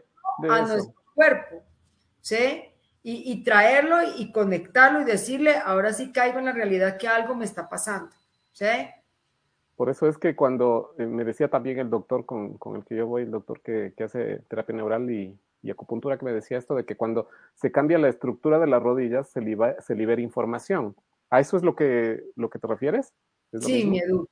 [0.50, 0.66] a eso.
[0.66, 1.62] nuestro cuerpo,
[2.20, 2.64] ¿sí?
[3.02, 7.34] Y, y traerlo y conectarlo y decirle, ahora sí caigo en la realidad que algo
[7.34, 8.10] me está pasando,
[8.52, 8.66] ¿sí?
[9.80, 12.96] Por eso es que cuando eh, me decía también el doctor con, con el que
[12.96, 16.58] yo voy, el doctor que, que hace terapia neural y, y acupuntura, que me decía
[16.58, 20.20] esto de que cuando se cambia la estructura de las rodillas se, liba- se libera
[20.20, 20.94] información.
[21.30, 23.14] ¿A eso es lo que, lo que te refieres?
[23.52, 23.90] ¿Es lo Sí, mismo?
[23.92, 24.28] mi Edu.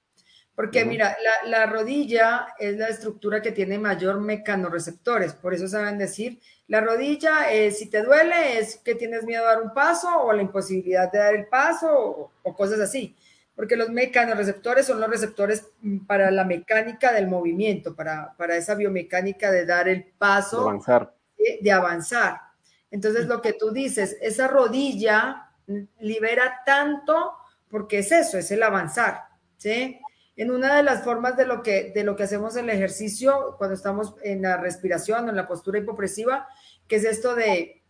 [0.54, 5.96] Porque mira, la, la rodilla es la estructura que tiene mayor mecanorreceptores, por eso saben
[5.96, 10.08] decir, la rodilla, eh, si te duele, es que tienes miedo a dar un paso
[10.24, 13.16] o la imposibilidad de dar el paso o, o cosas así,
[13.58, 18.76] porque los mecanorreceptores son los receptores mm, para la mecánica del movimiento, para, para esa
[18.76, 21.12] biomecánica de dar el De paso avanzar.
[21.36, 22.40] de, de avanzar.
[22.88, 25.50] Entonces, lo que tú dices, esa rodilla
[25.98, 27.32] libera tanto
[27.68, 29.24] porque es eso, es el avanzar,
[29.56, 29.98] ¿sí?
[30.36, 33.74] En una de las formas de lo que, de lo que hacemos el ejercicio cuando
[33.74, 36.46] estamos en la respiración o en la postura hipopresiva,
[36.86, 37.82] que es esto de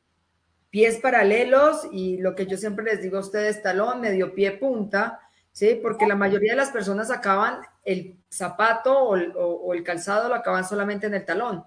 [0.70, 5.20] pies paralelos y lo que yo siempre les digo a ustedes, talón, medio pie, punta,
[5.59, 5.74] ¿sí?
[5.82, 10.28] Porque la mayoría de las personas acaban el zapato o el, o- o el calzado,
[10.28, 11.64] lo acaban solamente en el talón.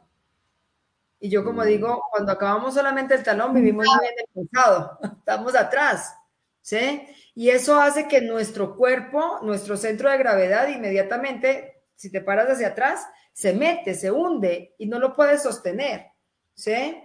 [1.20, 1.66] Y yo como Mm.
[1.66, 6.16] digo, cuando acabamos solamente el talón, vivimos muy bien el calzado, estamos atrás,
[6.62, 7.06] ¿sí?
[7.36, 12.70] Y eso hace que nuestro cuerpo, nuestro centro de gravedad, inmediatamente, si te paras hacia
[12.70, 16.08] atrás, se mete, se hunde y no lo puedes sostener,
[16.54, 16.98] ¿sí?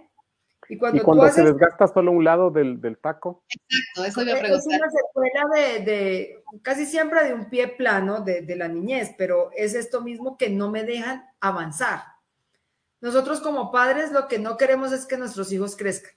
[0.69, 4.03] Y cuando, Y cuando tú se haces desgasta solo un lado del, del taco, Exacto,
[4.05, 4.79] eso iba a es preguntar.
[4.79, 9.49] una secuela de, de- casi siempre de un pie plano de, de la niñez, pero
[9.55, 12.01] es esto mismo que no me dejan avanzar.
[12.99, 16.11] Nosotros como padres lo que no queremos es que nuestros hijos crezcan,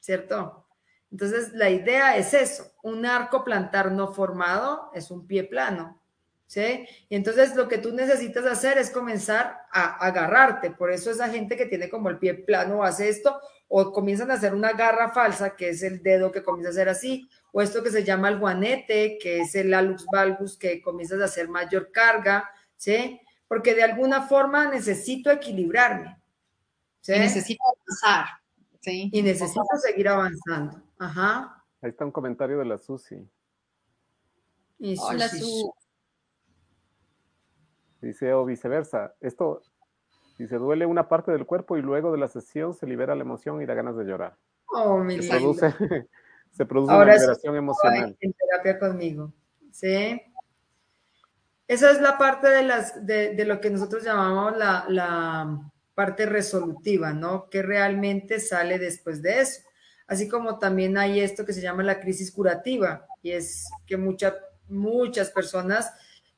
[0.00, 0.66] ¿cierto?
[1.12, 6.00] Entonces la idea es eso, un arco plantar no formado es un pie plano,
[6.46, 6.86] ¿sí?
[7.08, 11.56] Y entonces lo que tú necesitas hacer es comenzar a agarrarte, por eso esa gente
[11.56, 13.38] que tiene como el pie plano hace esto,
[13.72, 16.88] o comienzan a hacer una garra falsa, que es el dedo que comienza a hacer
[16.88, 21.20] así, o esto que se llama el guanete, que es el alux valgus, que comienzas
[21.20, 23.20] a hacer mayor carga, ¿sí?
[23.46, 26.20] Porque de alguna forma necesito equilibrarme,
[27.00, 27.14] ¿sí?
[27.14, 28.40] Y necesito avanzar,
[28.80, 29.08] ¿sí?
[29.12, 30.82] Y necesito seguir avanzando.
[30.98, 31.64] Ajá.
[31.80, 33.24] ahí está un comentario de la Susi.
[34.80, 35.74] Y Hola, sí, sí, Su.
[38.00, 39.14] Dice, o viceversa.
[39.20, 39.62] Esto,
[40.40, 43.20] si se duele una parte del cuerpo y luego de la sesión se libera la
[43.20, 44.38] emoción y da ganas de llorar.
[44.72, 45.74] Oh, mi Se produce,
[46.50, 48.16] se produce Ahora una liberación emocional.
[48.18, 49.34] en terapia conmigo.
[49.70, 50.18] ¿Sí?
[51.68, 56.24] Esa es la parte de, las, de, de lo que nosotros llamamos la, la parte
[56.24, 57.50] resolutiva, ¿no?
[57.50, 59.60] Que realmente sale después de eso.
[60.06, 64.34] así como también hay esto que se llama la crisis curativa, y es que muchas
[64.70, 65.92] muchas personas,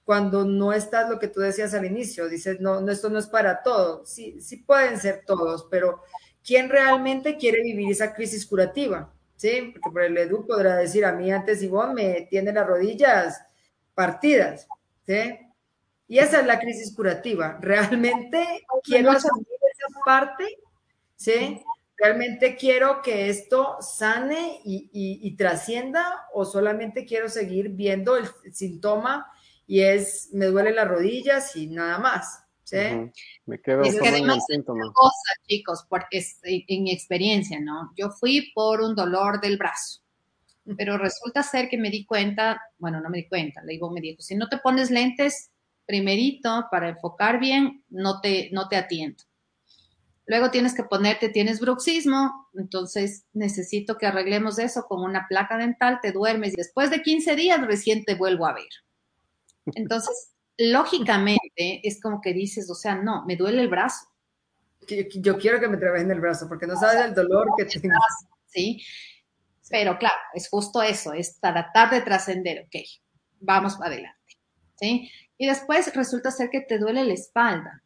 [0.04, 3.26] cuando no estás lo que tú decías al inicio, dices, no, no, esto no es
[3.26, 6.02] para todos, sí, sí pueden ser todos, pero
[6.44, 9.12] ¿quién realmente quiere vivir esa crisis curativa?
[9.36, 9.72] ¿Sí?
[9.72, 13.40] Porque por el Edu podrá decir, a mí antes Ivonne me tiene las rodillas
[13.94, 14.68] partidas,
[15.06, 15.38] ¿sí?
[16.12, 17.58] Y esa es la crisis curativa.
[17.60, 20.58] ¿Realmente quiero asumir esa parte?
[21.16, 21.62] ¿Sí?
[21.96, 29.31] ¿Realmente quiero que esto sane y, trascienda o solamente quiero seguir viendo el síntoma
[29.66, 32.42] y es me duele las rodillas y nada más?
[32.64, 32.76] ¿sí?
[33.46, 34.44] Me quedo es que además
[34.92, 37.92] cosa, chicos, porque es en mi experiencia, ¿no?
[37.96, 40.00] Yo fui por un dolor del brazo,
[40.76, 44.00] pero resulta ser que me di cuenta, bueno, no me di cuenta, le digo, me
[44.00, 45.50] dijo, si no te pones lentes
[45.86, 49.22] primerito para enfocar bien, no te, no te atiendo.
[50.26, 55.98] Luego tienes que ponerte, tienes bruxismo, entonces necesito que arreglemos eso con una placa dental,
[56.00, 58.68] te duermes y después de 15 días recién te vuelvo a ver.
[59.74, 64.06] Entonces, lógicamente es como que dices, o sea, no, me duele el brazo.
[64.88, 67.98] Yo quiero que me trabajen el brazo porque no sabes el dolor que tienes.
[68.46, 68.82] ¿sí?
[69.70, 72.82] Pero claro, es justo eso, es tratar de trascender, ok,
[73.40, 74.36] vamos adelante,
[74.74, 75.10] ¿sí?
[75.38, 77.82] Y después resulta ser que te duele la espalda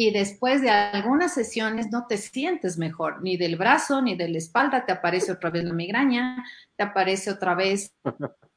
[0.00, 4.38] y después de algunas sesiones no te sientes mejor, ni del brazo, ni de la
[4.38, 6.44] espalda, te aparece otra vez la migraña,
[6.76, 7.92] te aparece otra vez.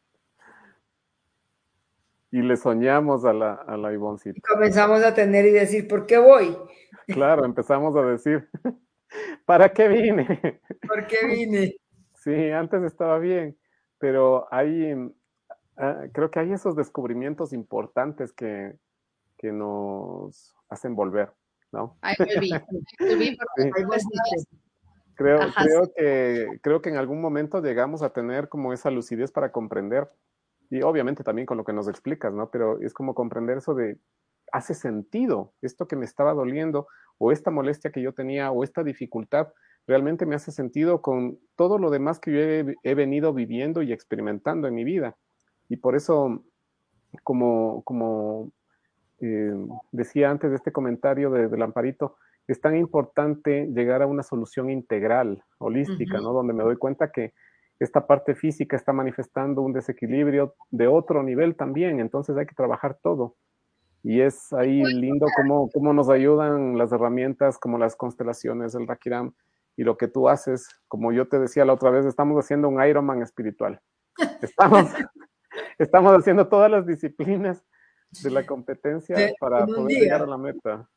[2.31, 4.37] y le soñamos a la, a la Ivoncita.
[4.37, 6.57] Y comenzamos a tener y decir, ¿por qué voy?
[7.07, 8.47] Claro, empezamos a decir,
[9.45, 10.25] ¿para qué vine?
[10.87, 11.75] ¿Por qué vine?
[12.13, 13.57] Sí, antes estaba bien,
[13.97, 14.93] pero hay,
[15.75, 18.77] ah, creo que hay esos descubrimientos importantes que,
[19.37, 21.33] que nos hacen volver,
[21.73, 21.97] ¿no?
[25.15, 29.51] Creo, creo, que, creo que en algún momento llegamos a tener como esa lucidez para
[29.51, 30.09] comprender,
[30.71, 32.49] y obviamente también con lo que nos explicas, ¿no?
[32.49, 33.97] Pero es como comprender eso de,
[34.51, 38.83] hace sentido, esto que me estaba doliendo, o esta molestia que yo tenía, o esta
[38.83, 39.49] dificultad,
[39.85, 43.91] realmente me hace sentido con todo lo demás que yo he, he venido viviendo y
[43.91, 45.17] experimentando en mi vida.
[45.67, 46.43] Y por eso,
[47.23, 48.51] como, como
[49.19, 49.53] eh,
[49.91, 52.15] decía antes de este comentario de, del Amparito,
[52.47, 56.33] es tan importante llegar a una solución integral, holística, ¿no?
[56.33, 57.33] Donde me doy cuenta que
[57.83, 62.99] esta parte física está manifestando un desequilibrio de otro nivel también, entonces hay que trabajar
[63.01, 63.35] todo.
[64.03, 69.33] Y es ahí lindo cómo, cómo nos ayudan las herramientas como las constelaciones, el Rakiram
[69.75, 70.67] y lo que tú haces.
[70.87, 73.81] Como yo te decía la otra vez, estamos haciendo un Ironman espiritual.
[74.41, 74.91] Estamos,
[75.79, 77.63] estamos haciendo todas las disciplinas
[78.21, 80.89] de la competencia para poder llegar a la meta.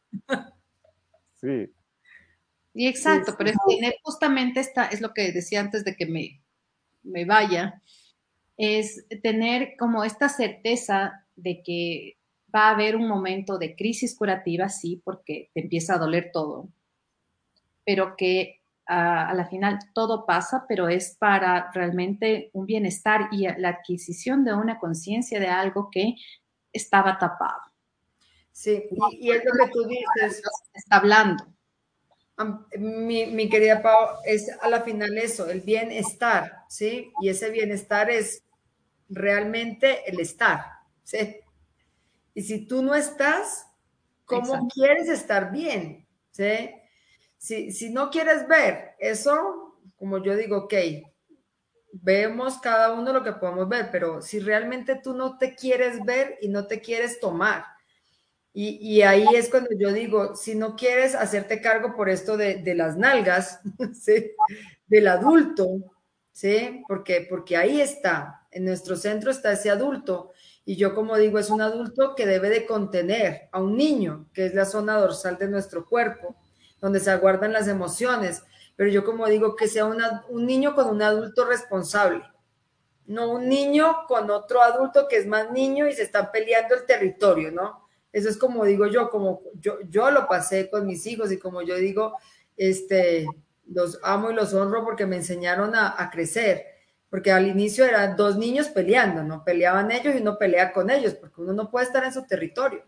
[1.36, 1.72] Sí.
[2.74, 6.43] Y exacto, pero es tener justamente esta, es lo que decía antes de que me,
[7.04, 7.82] me vaya,
[8.56, 12.18] es tener como esta certeza de que
[12.54, 16.68] va a haber un momento de crisis curativa, sí, porque te empieza a doler todo,
[17.84, 23.46] pero que a, a, la final todo pasa, pero es para realmente un bienestar y
[23.58, 26.16] la adquisición de una conciencia de algo que
[26.72, 27.74] estaba tapado.
[28.54, 28.84] Sí,
[29.18, 30.42] y, es lo que tú dices.
[30.72, 31.44] Está hablando.
[32.76, 37.12] Mi, mi, querida Pau, es a la final eso, el bienestar, ¿sí?
[37.20, 38.42] Y ese bienestar es
[39.08, 40.64] realmente el estar,
[41.04, 41.36] ¿sí?
[42.34, 43.66] Y si tú no estás,
[44.24, 46.06] ¿cómo quieres estar bien?
[46.32, 46.70] ¿Sí?
[47.38, 50.74] Si, si no quieres ver eso, como yo digo, ok,
[51.92, 56.38] vemos cada uno lo que podemos ver, pero si realmente tú no te quieres ver
[56.40, 57.64] y no te quieres tomar,
[58.56, 62.96] y, ahí es cuando yo digo, si no quieres hacerte cargo por esto de, las
[62.96, 63.58] nalgas,
[64.86, 65.66] del adulto,
[66.30, 66.84] ¿sí?
[66.86, 70.30] Porque, porque ahí está, en nuestro centro está ese adulto,
[70.64, 74.46] y yo como digo, es un adulto que debe de contener a un niño, que
[74.46, 76.36] es la zona dorsal de nuestro cuerpo,
[76.80, 78.44] donde se aguardan las emociones,
[78.76, 82.22] pero yo como digo, que sea un niño con un adulto responsable,
[83.06, 86.86] no un niño con otro adulto que es más niño y se están peleando el
[86.86, 87.83] territorio, ¿no?
[88.14, 91.62] Eso es como digo yo, como yo, yo lo pasé con mis hijos y como
[91.62, 92.16] yo digo,
[92.56, 93.26] este,
[93.66, 96.64] los amo y los honro porque me enseñaron a, a crecer,
[97.10, 99.42] porque al inicio eran dos niños peleando, ¿no?
[99.42, 102.84] Peleaban ellos y uno pelea con ellos, porque uno no puede estar en su territorio.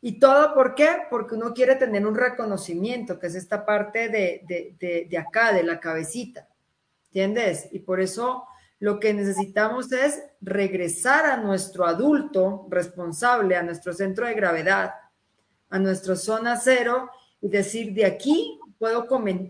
[0.00, 0.88] ¿Y todo por qué?
[1.08, 6.48] Porque uno quiere tener un reconocimiento, que es esta parte de, acá, de la cabecita.
[7.06, 7.68] ¿Entiendes?
[7.70, 8.48] Y por eso
[8.80, 14.94] lo que necesitamos es regresar a nuestro adulto responsable, a nuestro centro de gravedad,
[15.70, 17.10] a nuestra zona cero
[17.40, 19.06] y decir, de aquí puedo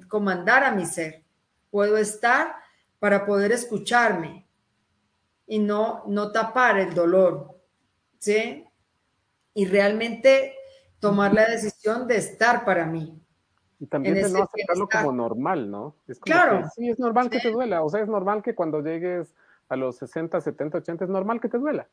[0.08, 1.24] comandar a mi ser,
[1.70, 2.54] puedo estar
[2.98, 4.46] para poder escucharme
[5.46, 7.60] y no, no tapar el dolor,
[8.18, 8.64] ¿sí?
[9.54, 10.54] Y realmente
[10.98, 13.20] tomar la decisión de estar para mí.
[13.84, 15.94] Y también de no aceptarlo como normal, ¿no?
[16.08, 16.62] Es claro.
[16.74, 17.82] sí, es normal que te duela.
[17.82, 19.34] O sea, es normal que cuando llegues
[19.68, 21.86] a los 60, 70, 80, es normal que te duela.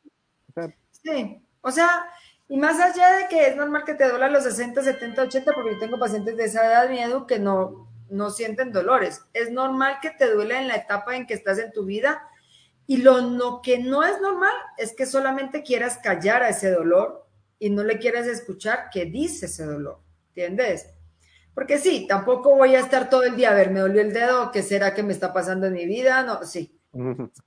[0.90, 2.06] sí, o sea,
[2.48, 5.52] y más allá de que es normal que te duela a los 60, 70, 80,
[5.52, 9.20] porque yo tengo pacientes de esa edad, miedo, que no, no sienten dolores.
[9.34, 12.22] Es normal que te duela en la etapa en que estás en tu vida.
[12.86, 17.26] Y lo no, que no es normal es que solamente quieras callar a ese dolor
[17.58, 20.00] y no le quieras escuchar qué dice ese dolor.
[20.28, 20.86] ¿Entiendes?
[21.54, 24.50] Porque sí, tampoco voy a estar todo el día, a ver, me dolió el dedo,
[24.50, 26.22] ¿qué será que me está pasando en mi vida?
[26.22, 26.78] No, sí,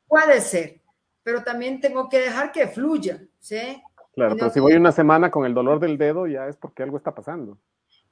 [0.07, 0.81] puede ser,
[1.23, 3.81] pero también tengo que dejar que fluya, ¿sí?
[4.13, 6.97] Claro, pero si voy una semana con el dolor del dedo, ya es porque algo
[6.97, 7.57] está pasando.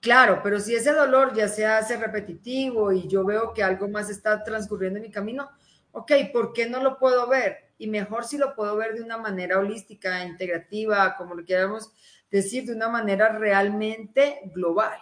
[0.02, 4.10] Claro, pero si ese dolor ya se hace repetitivo y yo veo que algo más
[4.10, 5.50] está transcurriendo en mi camino,
[5.92, 7.72] ok, ¿por qué no lo puedo ver?
[7.78, 11.94] Y mejor si lo puedo ver de una manera holística, integrativa, como lo queramos
[12.30, 14.98] decir, de una manera realmente global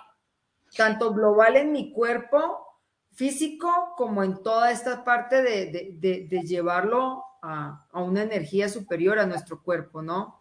[0.75, 2.67] tanto global en mi cuerpo
[3.13, 10.01] físico como en toda esta parte de, llevarlo a, una energía superior a nuestro cuerpo,
[10.01, 10.39] ¿no?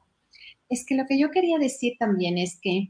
[0.69, 2.89] Es que lo que yo quería decir también es que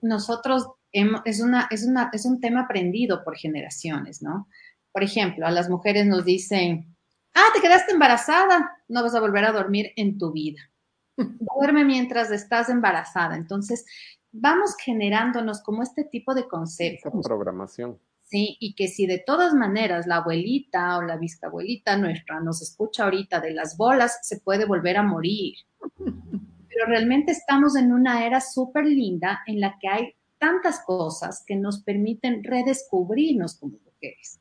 [0.00, 4.48] nosotros es, una, es, una, es un tema aprendido por generaciones, ¿no?
[4.90, 6.96] Por ejemplo, a las mujeres nos dicen,
[7.34, 10.60] ah, te quedaste embarazada, no vas a volver a dormir en tu vida.
[11.16, 13.36] Duerme mientras estás embarazada.
[13.36, 13.86] Entonces,
[14.32, 17.12] vamos generándonos como este tipo de conceptos.
[17.22, 17.98] programación.
[18.22, 23.04] Sí, y que si de todas maneras la abuelita o la bisabuelita nuestra nos escucha
[23.04, 25.54] ahorita de las bolas, se puede volver a morir.
[25.98, 31.56] Pero realmente estamos en una era súper linda en la que hay tantas cosas que
[31.56, 34.40] nos permiten redescubrirnos como mujeres.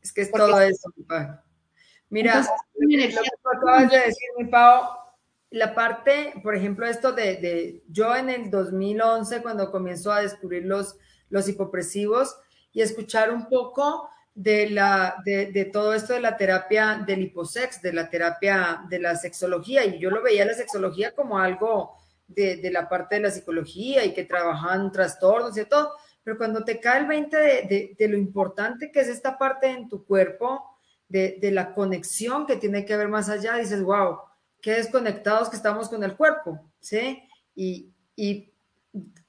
[0.00, 0.90] Es que es todo eso.
[2.08, 3.14] Mira, lo que
[3.54, 4.88] acabas de decir, mi Pau,
[5.50, 10.96] la parte, por ejemplo, esto de, yo en el 2011, cuando comenzó a descubrir los,
[11.30, 12.36] los hipopresivos
[12.72, 17.92] y escuchar un poco de, la, de, todo esto de la terapia del hiposex, de
[17.92, 21.96] la terapia de la sexología, y yo lo veía la sexología como algo
[22.26, 25.92] de, la parte de la psicología y que trabajaban trastornos y todo,
[26.22, 29.88] pero cuando te cae el 20 de, de lo importante que es esta parte en
[29.88, 30.78] tu cuerpo,
[31.08, 34.18] de, la conexión que tiene que ver más allá, dices, wow,
[34.60, 37.22] qué desconectados que estamos con el cuerpo, ¿sí?
[37.54, 37.92] Y,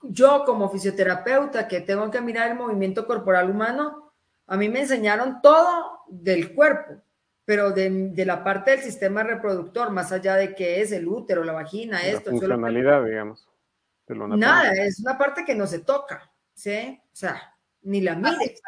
[0.01, 4.13] yo como fisioterapeuta que tengo que mirar el movimiento corporal humano,
[4.47, 7.03] a mí me enseñaron todo del cuerpo,
[7.45, 11.53] pero de, la parte del sistema reproductor, más allá de qué es el útero, la
[11.53, 12.31] vagina, esto.
[12.31, 13.47] La funcionalidad, digamos.
[14.07, 16.99] Nada, es una parte que no se toca, ¿sí?
[17.03, 18.61] O sea, ni la mires,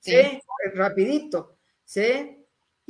[0.00, 0.40] ¿sí?
[0.74, 2.39] Rapidito, ¿sí?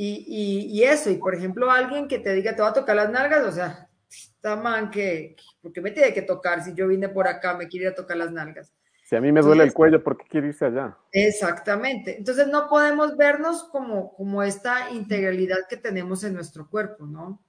[0.03, 3.47] Y, eso, y por ejemplo, alguien que te diga, te va a tocar las nalgas,
[3.47, 7.55] o sea, está man que, porque me tiene que tocar, si yo vine por acá,
[7.55, 8.73] me quiere ir a tocar las nalgas.
[9.05, 10.97] Si a mí me duele el cuello, ¿por qué quiere irse allá?
[11.13, 12.17] Exactamente.
[12.17, 17.43] Entonces no podemos vernos como, como esta integralidad que tenemos en nuestro cuerpo, ¿no?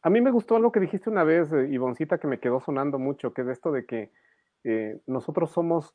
[0.00, 2.98] A mí me gustó algo que dijiste una vez, eh, Ivoncita, que me quedó sonando
[2.98, 4.12] mucho, que es esto de que
[4.64, 5.94] eh, nosotros somos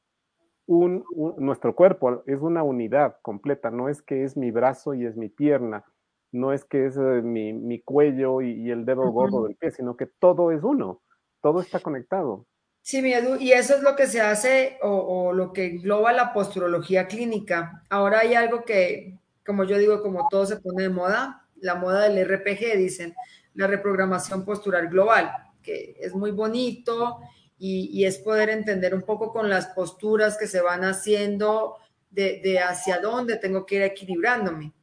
[0.68, 1.06] un,
[1.38, 5.30] nuestro cuerpo es una unidad completa, no es que es mi brazo y es mi
[5.30, 5.86] pierna,
[6.32, 10.06] no es que es eh, mi, cuello y, el dedo gordo del pie, sino que
[10.06, 11.02] todo es uno,
[11.42, 12.46] todo está conectado.
[12.82, 16.14] Sí, mi Edu, y eso es lo que se hace o, o, lo que engloba
[16.14, 17.84] la posturología clínica.
[17.90, 22.08] Ahora hay algo que, como yo digo, como todo se pone de moda, la moda
[22.08, 23.14] del RPG, dicen,
[23.56, 27.20] la reprogramación postural global, que es muy bonito
[27.58, 31.78] y, es poder entender un poco con las posturas que se van haciendo
[32.10, 34.74] de, hacia dónde tengo que ir equilibrándome.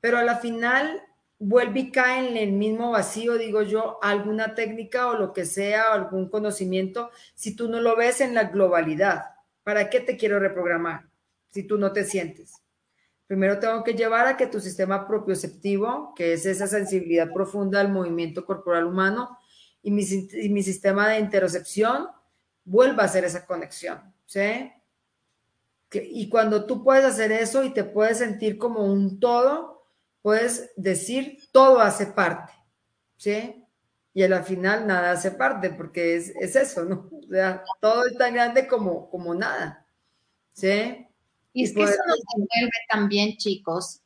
[0.00, 1.02] Pero a la final
[1.38, 5.92] vuelve y cae en el mismo vacío, digo yo, alguna técnica o lo que sea,
[5.92, 9.24] algún conocimiento, si tú no lo ves en la globalidad.
[9.62, 11.08] ¿Para qué te quiero reprogramar
[11.50, 12.60] si tú no te sientes?
[13.26, 17.90] Primero tengo que llevar a que tu sistema propioceptivo, que es esa sensibilidad profunda al
[17.90, 19.38] movimiento corporal humano,
[19.84, 22.08] y mi, sistema de interocepción
[22.64, 24.72] vuelva a hacer esa conexión, ¿sí?
[25.92, 29.86] y cuando tú puedes hacer eso y te puedes sentir como un todo,
[30.22, 32.52] puedes decir todo hace parte,
[33.16, 33.62] ¿sí?
[34.12, 37.10] Y al final nada hace parte, porque es, eso, ¿no?
[37.24, 39.86] O sea, todo es tan grande como, como nada,
[40.52, 41.06] ¿sí?
[41.52, 44.02] Y es que eso nos envuelve también, chicos,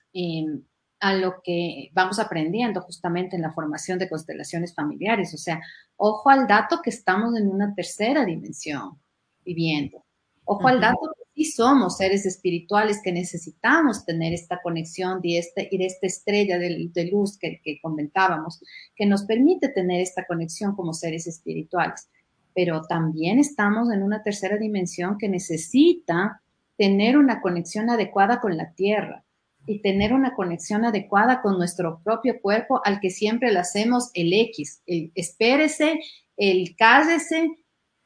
[1.01, 5.33] a lo que vamos aprendiendo justamente en la formación de constelaciones familiares.
[5.35, 5.61] O sea,
[5.97, 8.99] ojo al dato que estamos en una tercera dimensión
[9.45, 10.05] viviendo.
[10.45, 15.69] Ojo al dato que sí somos seres espirituales que necesitamos tener esta conexión de, este,
[15.71, 18.61] y de esta estrella de, de luz que, que comentábamos,
[18.97, 22.09] que nos permite tener esta conexión como seres espirituales.
[22.55, 26.43] Pero también estamos en una tercera dimensión que necesita
[26.77, 29.25] tener una conexión adecuada con la tierra
[29.69, 34.33] y tener una conexión adecuada con nuestro propio cuerpo al que siempre le hacemos el
[34.33, 36.01] X, el espérese,
[36.39, 37.51] el cállese.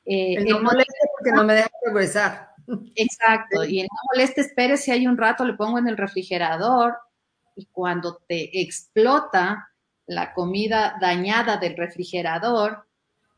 [0.04, 2.48] Eh, el no el moleste porque no me deja progresar.
[2.96, 6.96] Exacto, y el no moleste, espere si hay un rato, le pongo en el refrigerador
[7.54, 9.68] y cuando te explota
[10.06, 12.86] la comida dañada del refrigerador,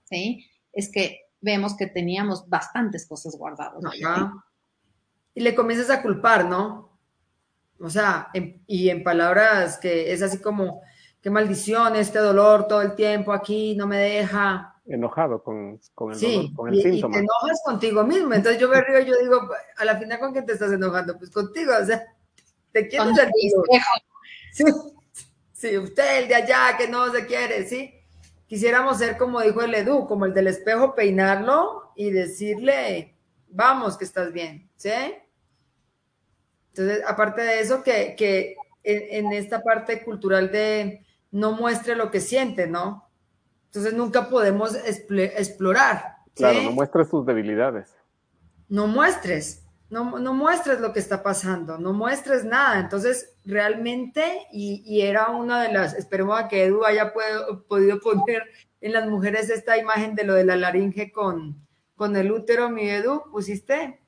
[0.05, 0.47] ¿sí?
[0.73, 3.83] Es que vemos que teníamos bastantes cosas guardadas.
[5.35, 6.94] Y le comienzas a culpar, ¿no?
[7.85, 8.31] O sea,
[8.67, 10.81] y en palabras que es así como,
[11.21, 14.75] qué maldición, este dolor todo el tiempo aquí, no me deja.
[14.87, 17.17] Enojado con, con el, sí, con el y, síntoma.
[17.17, 18.33] Y te enojas contigo mismo.
[18.33, 21.19] Entonces yo me río, yo digo, a la final, ¿con quién te estás enojando?
[21.19, 22.03] Pues contigo, o sea,
[22.73, 23.15] te quieres
[24.53, 24.65] Sí,
[25.53, 27.93] sí, usted, el de allá, que no se quiere, ¿sí?
[28.47, 33.17] Quisiéramos ser como dijo el Edu, como el del espejo, peinarlo y decirle,
[33.49, 34.91] vamos, que estás bien, ¿sí?
[36.77, 42.11] Entonces, aparte de eso, que, que en, en, esta parte cultural de no muestre lo
[42.11, 43.09] que siente, ¿no?
[43.67, 46.17] Entonces nunca podemos explorar.
[46.27, 46.33] ¿sí?
[46.43, 47.95] Claro, no muestres tus debilidades.
[48.69, 52.81] No muestres, no, no, muestres lo que está pasando, no muestres nada.
[52.81, 58.01] Entonces, realmente, y, y era una de las, esperemos a que Edu haya puedo, podido
[58.01, 58.43] poner
[58.81, 61.65] en las mujeres esta imagen de lo de la laringe con,
[61.95, 64.01] con el útero, mi Edu, ¿pusiste?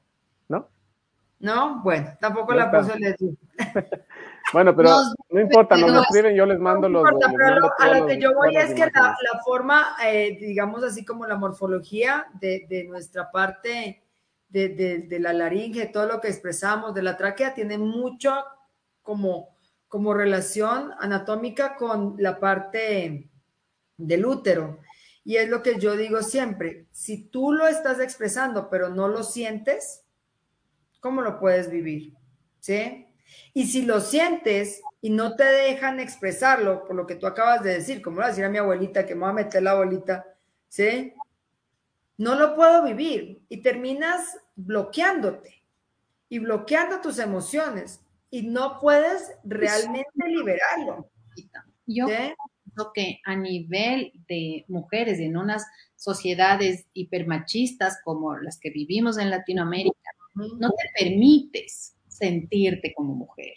[1.38, 1.82] ¿No?
[1.82, 3.36] Bueno, tampoco no la puso el Edu.
[4.52, 7.12] bueno, pero no, no importa, nos escriben, yo les mando no los.
[7.12, 11.04] Importa, pero a lo que yo voy es que la, la forma, eh, digamos así
[11.04, 14.02] como la morfología de, de nuestra parte
[14.48, 18.32] de, de, de, la laringe, todo lo que expresamos de la tráquea, tiene mucho
[19.02, 19.56] como,
[19.88, 23.28] como relación anatómica con la parte
[23.96, 24.78] del útero.
[25.24, 29.24] Y es lo que yo digo siempre, si tú lo estás expresando, pero no lo
[29.24, 30.05] sientes,
[31.00, 32.14] ¿cómo lo puedes vivir?
[32.60, 33.06] ¿Sí?
[33.54, 37.74] Y si lo sientes y no te dejan expresarlo, por lo que tú acabas de
[37.74, 40.26] decir, como lo decir a mi abuelita, que me va a meter la abuelita,
[40.68, 41.12] ¿sí?
[42.18, 45.62] No lo puedo vivir y terminas bloqueándote
[46.28, 51.10] y bloqueando tus emociones y no puedes realmente liberarlo.
[51.86, 59.18] Yo creo que a nivel de mujeres en unas sociedades hipermachistas como las que vivimos
[59.18, 63.54] en Latinoamérica, no te permites sentirte como mujer.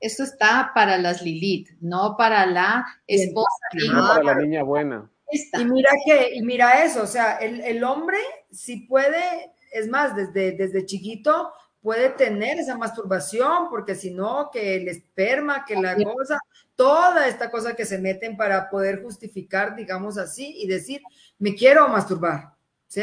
[0.00, 3.48] Eso está para las Lilith, no para la esposa.
[3.92, 5.08] No para la niña buena.
[5.30, 8.18] Y mira que, y mira eso, o sea, el, el hombre
[8.52, 14.76] si puede, es más, desde, desde chiquito puede tener esa masturbación, porque si no, que
[14.76, 16.38] el esperma, que la cosa,
[16.76, 21.02] toda esta cosa que se meten para poder justificar, digamos así, y decir,
[21.38, 22.54] me quiero masturbar,
[22.86, 23.02] ¿sí?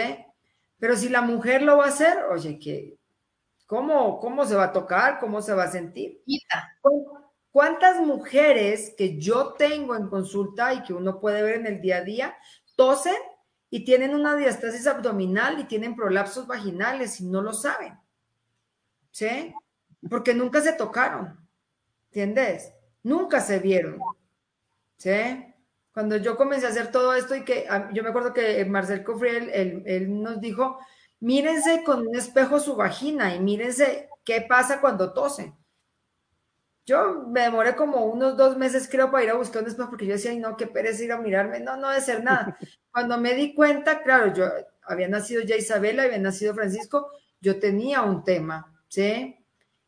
[0.77, 2.98] Pero si la mujer lo va a hacer, oye, que
[3.69, 5.19] ¿Cómo, ¿Cómo se va a tocar?
[5.19, 6.23] ¿Cómo se va a sentir?
[7.51, 11.97] ¿Cuántas mujeres que yo tengo en consulta y que uno puede ver en el día
[11.97, 12.35] a día
[12.75, 13.13] tosen
[13.69, 17.93] y tienen una diastasis abdominal y tienen prolapsos vaginales y no lo saben?
[19.11, 19.53] ¿Sí?
[20.09, 21.39] Porque nunca se tocaron.
[22.07, 22.73] ¿Entiendes?
[23.03, 23.99] Nunca se vieron.
[24.97, 25.45] ¿Sí?
[25.93, 29.51] Cuando yo comencé a hacer todo esto y que yo me acuerdo que Marcel Cofriel,
[29.53, 30.79] él, él nos dijo,
[31.19, 35.55] mírense con un espejo su vagina y mírense qué pasa cuando tosen.
[36.85, 40.07] Yo me demoré como unos dos meses, creo, para ir a buscar un espejo porque
[40.07, 42.57] yo decía, ay, no, qué pereza ir a mirarme, no, no debe ser nada.
[42.91, 44.45] Cuando me di cuenta, claro, yo
[44.83, 49.38] había nacido ya Isabela, había nacido Francisco, yo tenía un tema, ¿sí?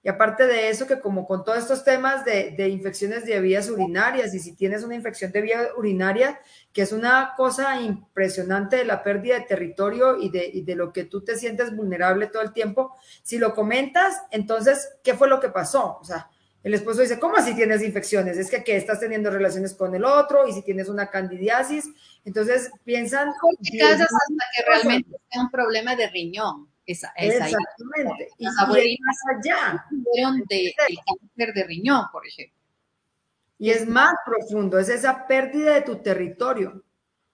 [0.04, 3.70] Y aparte de eso, que como con todos estos temas de, de, infecciones de vías
[3.70, 6.40] urinarias, y si tienes una infección de vía urinaria,
[6.74, 10.92] que es una cosa impresionante de la pérdida de territorio y de, y de lo
[10.92, 15.40] que tú te sientes vulnerable todo el tiempo, si lo comentas, entonces, ¿qué fue lo
[15.40, 16.00] que pasó?
[16.02, 16.32] O sea,
[16.64, 18.38] el esposo dice, ¿cómo así tienes infecciones?
[18.38, 21.86] Es que, que estás teniendo relaciones con el otro y si tienes una candidiasis,
[22.26, 23.30] entonces piensan...
[23.64, 26.71] ¿Qué casas hasta que realmente sea un problema de riñón?
[26.86, 28.30] Esa, esa Exactamente.
[28.38, 29.86] Y, las abuelitas allá.
[29.90, 32.58] De cáncer de riñón, por ejemplo.
[33.58, 36.84] Y es más profundo, es esa pérdida de tu territorio,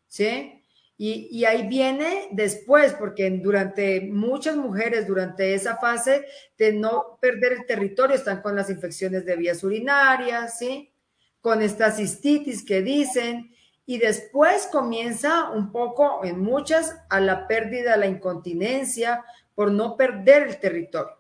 [0.08, 0.62] ¿sí?
[0.98, 6.26] Y, y, ahí viene después, porque durante muchas mujeres, durante esa fase
[6.58, 10.92] de no perder el territorio, están con las infecciones de vías urinarias, ¿sí?
[11.40, 13.56] Con esta cistitis que dicen,
[13.90, 19.24] y después comienza un poco, en muchas, a la pérdida, la incontinencia,
[19.56, 21.18] por no perder el territorio,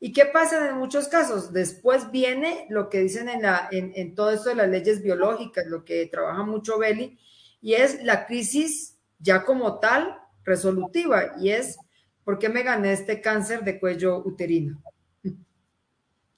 [0.00, 1.52] ¿Y qué pasa en muchos casos?
[1.52, 5.84] Después viene lo que dicen en, la, en, todo esto de las leyes biológicas, lo
[5.84, 7.18] que trabaja mucho Belli,
[7.60, 11.78] y es la crisis ya como tal resolutiva, y es,
[12.22, 14.80] ¿por qué me gané este cáncer de cuello uterino?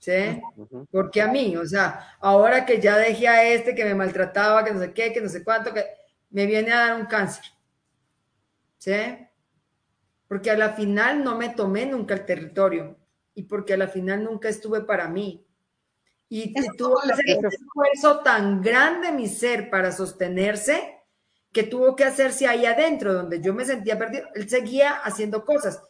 [0.01, 0.41] ¿Sí?
[0.91, 4.73] Porque a mí, o sea, ahora que ya dejé a este que me maltrataba, que
[4.73, 5.85] no sé qué, que no sé cuánto, que
[6.31, 7.45] me viene a dar un cáncer.
[8.79, 9.29] ¿Sí?
[10.27, 12.97] Porque a la final no me tomé nunca el territorio
[13.35, 15.47] y porque a la final nunca estuve para mí.
[16.31, 20.99] Y tuvo que hacer un esfuerzo tan grande mi ser para sostenerse
[21.53, 24.29] que tuvo que hacerse ahí adentro, donde yo me sentía perdido.
[24.35, 25.83] Él seguía haciendo cosas.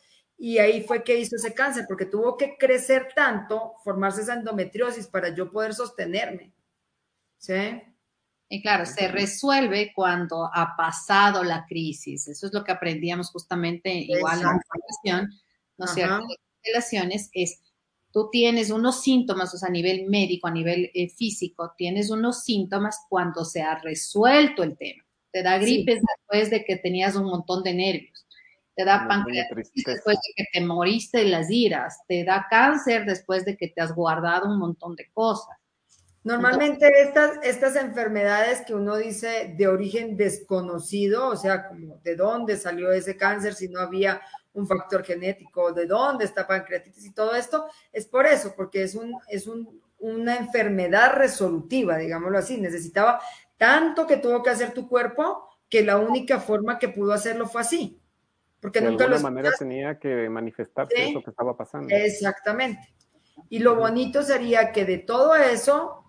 [0.43, 5.07] Y ahí fue que hizo ese cáncer, porque tuvo que crecer tanto, formarse esa endometriosis
[5.07, 6.55] para yo poder sostenerme.
[7.37, 7.83] ¿Sí?
[8.49, 12.27] Y claro, se resuelve cuando ha pasado la crisis.
[12.27, 15.31] Eso es lo que aprendíamos justamente igual en la formación,
[15.77, 16.27] ¿no es cierto?
[16.65, 17.61] Relaciones es,
[18.11, 22.45] tú tienes unos síntomas, o sea, a nivel médico, a nivel eh, físico, tienes unos
[22.45, 25.05] síntomas cuando se ha resuelto el tema.
[25.33, 28.27] Te da gripes después de que tenías un montón de nervios
[28.81, 33.45] te da pancreatitis después de que te moriste de las iras, te da cáncer después
[33.45, 35.57] de que te has guardado un montón de cosas.
[36.23, 42.57] Normalmente estas, estas enfermedades que uno dice de origen desconocido, o sea, como de dónde
[42.57, 44.21] salió ese cáncer si no había
[44.55, 48.95] un factor genético, de dónde está pancreatitis y todo esto, es por eso, porque es,
[48.95, 52.59] un, es un, una enfermedad resolutiva, digámoslo así.
[52.59, 53.21] Necesitaba
[53.59, 57.61] tanto que tuvo que hacer tu cuerpo que la única forma que pudo hacerlo fue
[57.61, 58.00] así.
[58.61, 61.11] Porque de nunca alguna manera tenía que manifestarse ¿Sí?
[61.11, 61.89] eso que estaba pasando.
[61.95, 62.95] Exactamente.
[63.49, 66.05] Y lo bonito sería que de todo eso,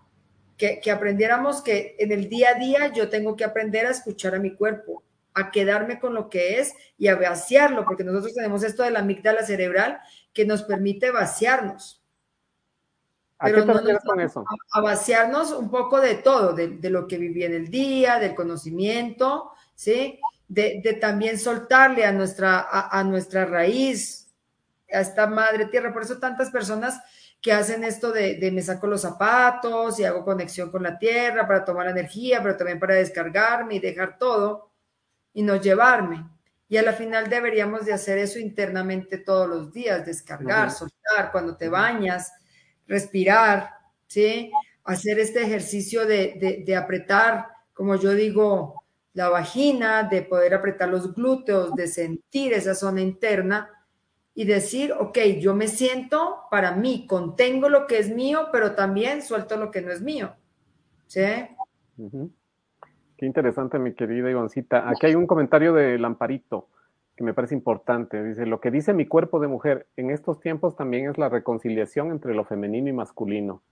[0.58, 4.34] que, que, aprendiéramos que en el día a día yo tengo que aprender a escuchar
[4.34, 5.02] a mi cuerpo,
[5.34, 9.00] a quedarme con lo que es y a vaciarlo, porque nosotros tenemos esto de la
[9.00, 10.00] amígdala cerebral
[10.34, 12.02] que nos permite vaciarnos.
[13.38, 14.44] ¿A Pero qué te refieres con eso?
[14.46, 18.18] A, a, vaciarnos un poco de todo, de, de lo que viví en el día,
[18.18, 20.20] del conocimiento, ¿sí?
[20.52, 24.28] De, de también soltarle a nuestra, a, a, nuestra raíz,
[24.92, 25.94] a esta madre tierra.
[25.94, 27.00] Por eso tantas personas
[27.40, 31.46] que hacen esto de, de, me saco los zapatos y hago conexión con la tierra
[31.46, 34.70] para tomar energía, pero también para descargarme y dejar todo
[35.32, 36.28] y no llevarme.
[36.68, 41.56] Y a la final deberíamos de hacer eso internamente todos los días, descargar, soltar, cuando
[41.56, 42.30] te bañas,
[42.86, 43.70] respirar,
[44.06, 44.52] ¿sí?
[44.84, 48.81] Hacer este ejercicio de, de, de apretar, como yo digo,
[49.14, 53.70] la vagina, de poder apretar los glúteos, de sentir esa zona interna
[54.34, 59.22] y decir, ok, yo me siento para mí, contengo lo que es mío, pero también
[59.22, 60.34] suelto lo que no es mío.
[61.06, 61.20] ¿Sí?
[63.16, 64.88] Qué interesante, mi querida Ivancita.
[64.88, 66.68] Aquí hay un comentario de Lamparito
[67.14, 68.24] que me parece importante.
[68.24, 72.10] Dice, lo que dice mi cuerpo de mujer en estos tiempos también es la reconciliación
[72.10, 73.62] entre lo femenino y masculino.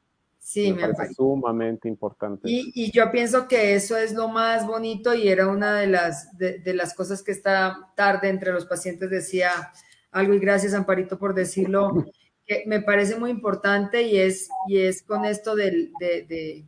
[0.41, 2.51] Sí, me, me parece sumamente importante.
[2.51, 6.37] Y, y, yo pienso que eso es lo más bonito y era una de las,
[6.39, 9.71] de, de, las cosas que esta tarde entre los pacientes decía
[10.11, 12.07] algo y gracias Amparito por decirlo,
[12.47, 16.65] que me parece muy importante y es, y es con esto del, de, de,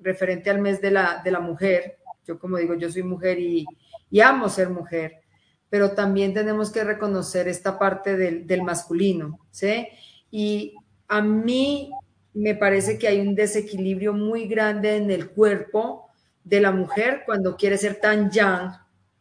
[0.00, 1.98] referente al mes de la, de la mujer.
[2.26, 3.66] Yo como digo, yo soy mujer y,
[4.08, 5.20] y amo ser mujer,
[5.68, 9.88] pero también tenemos que reconocer esta parte del, del masculino, ¿sí?
[10.30, 10.74] Y
[11.08, 11.90] a mí
[12.36, 16.10] me parece que hay un desequilibrio muy grande en el cuerpo
[16.44, 18.72] de la mujer cuando quiere ser tan yang,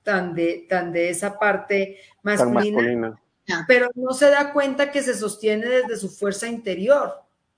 [0.04, 3.22] tan de, tan de esa parte masculina, masculina,
[3.68, 7.14] pero no se da cuenta que se sostiene desde su fuerza interior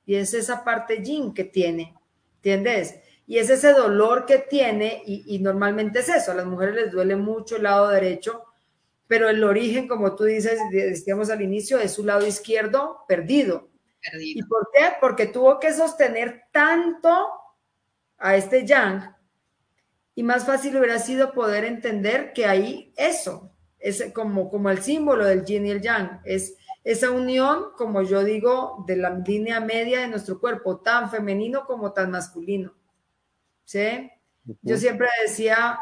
[0.06, 1.96] y es esa parte yin que tiene,
[2.36, 3.00] ¿entiendes?
[3.26, 6.92] Y es ese dolor que tiene y, y normalmente es eso, a las mujeres les
[6.92, 8.44] duele mucho el lado derecho,
[9.08, 13.70] pero el origen, como tú dices, decíamos al inicio, es su lado izquierdo perdido,
[14.12, 14.40] Perdido.
[14.40, 14.86] ¿Y por qué?
[15.00, 17.30] Porque tuvo que sostener tanto
[18.18, 19.16] a este yang
[20.16, 25.26] y más fácil hubiera sido poder entender que ahí eso es como, como el símbolo
[25.26, 30.00] del yin y el yang, es esa unión, como yo digo, de la línea media
[30.00, 32.74] de nuestro cuerpo, tan femenino como tan masculino.
[33.64, 34.10] ¿Sí?
[34.48, 34.58] Uh -huh.
[34.64, 35.80] Yo siempre decía,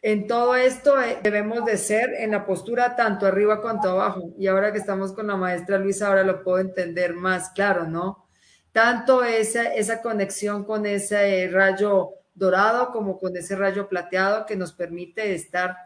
[0.00, 4.32] en todo esto eh, debemos de ser en la postura tanto arriba cuanto abajo.
[4.38, 8.28] Y ahora que estamos con la maestra Luisa, ahora lo puedo entender más claro, ¿no?
[8.72, 14.72] Tanto esa, esa conexión con ese rayo dorado como con ese rayo plateado que nos
[14.72, 15.76] permite estar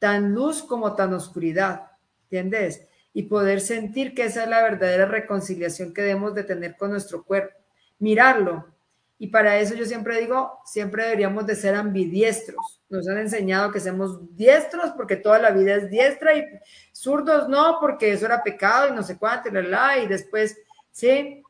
[0.00, 1.92] tan luz como tan oscuridad,
[2.24, 2.88] ¿entiendes?
[3.14, 7.22] Y poder sentir que esa es la verdadera reconciliación que debemos de tener con nuestro
[7.22, 7.56] cuerpo.
[8.00, 8.71] Mirarlo,
[9.18, 12.80] y para eso yo siempre digo, siempre deberíamos de ser ambidiestros.
[12.88, 16.44] Nos han enseñado que seamos diestros porque toda la vida es diestra y
[16.92, 20.56] zurdos no, porque eso era pecado y no sé cuánto, y, la, la, y después
[20.92, 21.42] ¿sí?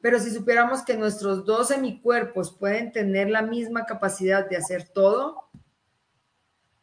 [0.00, 5.48] Pero si supiéramos que nuestros dos semicuerpos pueden tener la misma capacidad de hacer todo,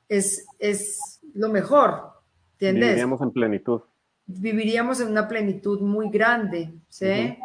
[0.09, 2.13] es, es lo mejor,
[2.53, 2.89] ¿entiendes?
[2.89, 3.81] Viviríamos en plenitud.
[4.25, 7.37] Viviríamos en una plenitud muy grande, ¿sí?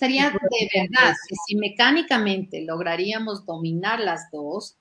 [0.00, 4.78] Sería de verdad que si mecánicamente lograríamos dominar las dos,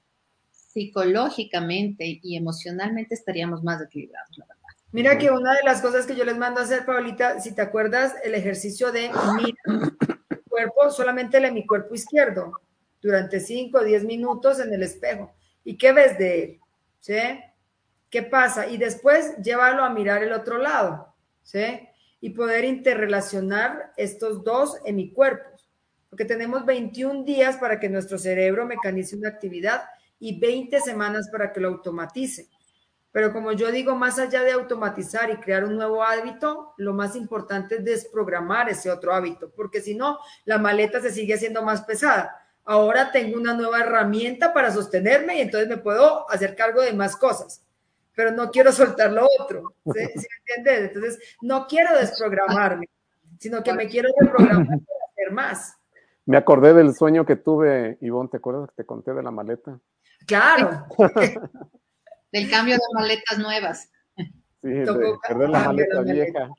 [0.49, 4.63] psicológicamente y emocionalmente estaríamos más equilibrados, la verdad.
[4.93, 7.61] Mira que una de las cosas que yo les mando a hacer, Paulita, si te
[7.61, 9.93] acuerdas, el ejercicio de mira
[10.47, 12.53] cuerpo, solamente el mi cuerpo izquierdo,
[13.01, 15.33] durante 5 o 10 minutos en el espejo.
[15.65, 16.59] ¿Y qué ves de él?
[17.01, 17.19] ¿Sí?
[18.09, 18.67] ¿Qué pasa?
[18.67, 21.13] Y después llévalo a mirar el otro lado,
[21.43, 21.88] ¿sí?
[22.21, 25.69] Y poder interrelacionar estos dos hemicuerpos.
[26.09, 29.83] Porque tenemos 21 días para que nuestro cerebro mecanice una actividad
[30.19, 32.49] y 20 semanas para que lo automatice.
[33.11, 37.15] Pero como yo digo, más allá de automatizar y crear un nuevo hábito, lo más
[37.15, 41.81] importante es desprogramar ese otro hábito, porque si no, la maleta se sigue haciendo más
[41.81, 42.35] pesada.
[42.65, 47.15] Ahora tengo una nueva herramienta para sostenerme y entonces me puedo hacer cargo de más
[47.15, 47.65] cosas,
[48.19, 49.75] pero no quiero soltar lo otro.
[49.85, 49.91] ¿sí?
[50.19, 50.89] ¿Sí entiendes?
[50.89, 52.89] Entonces, no quiero desprogramarme,
[53.39, 55.77] sino que me quiero reprogramar para hacer más.
[56.25, 59.79] Me acordé del sueño que tuve, Ivonne, ¿te acuerdas que te conté de la maleta?
[60.27, 60.85] Claro.
[62.33, 63.89] Del cambio de maletas nuevas.
[64.17, 64.85] Sí, de
[65.25, 66.49] perder la maleta vieja.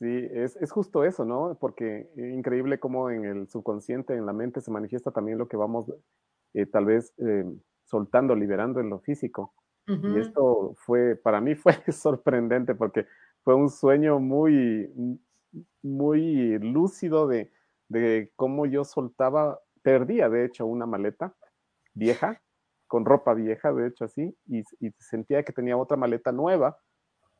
[0.00, 1.56] Sí, es, es, justo eso, ¿no?
[1.60, 5.86] Porque increíble cómo en el subconsciente, en la mente, se manifiesta también lo que vamos
[6.54, 7.44] eh, tal vez eh,
[7.84, 9.54] soltando, liberando en lo físico.
[9.88, 10.16] Uh -huh.
[10.16, 13.06] Y esto fue, para mí fue sorprendente porque
[13.42, 14.90] fue un sueño muy,
[15.82, 17.50] muy lúcido de,
[17.88, 21.34] de cómo yo soltaba, perdía de hecho una maleta
[21.94, 22.40] vieja,
[22.86, 26.78] con ropa vieja, de hecho así, y, y sentía que tenía otra maleta nueva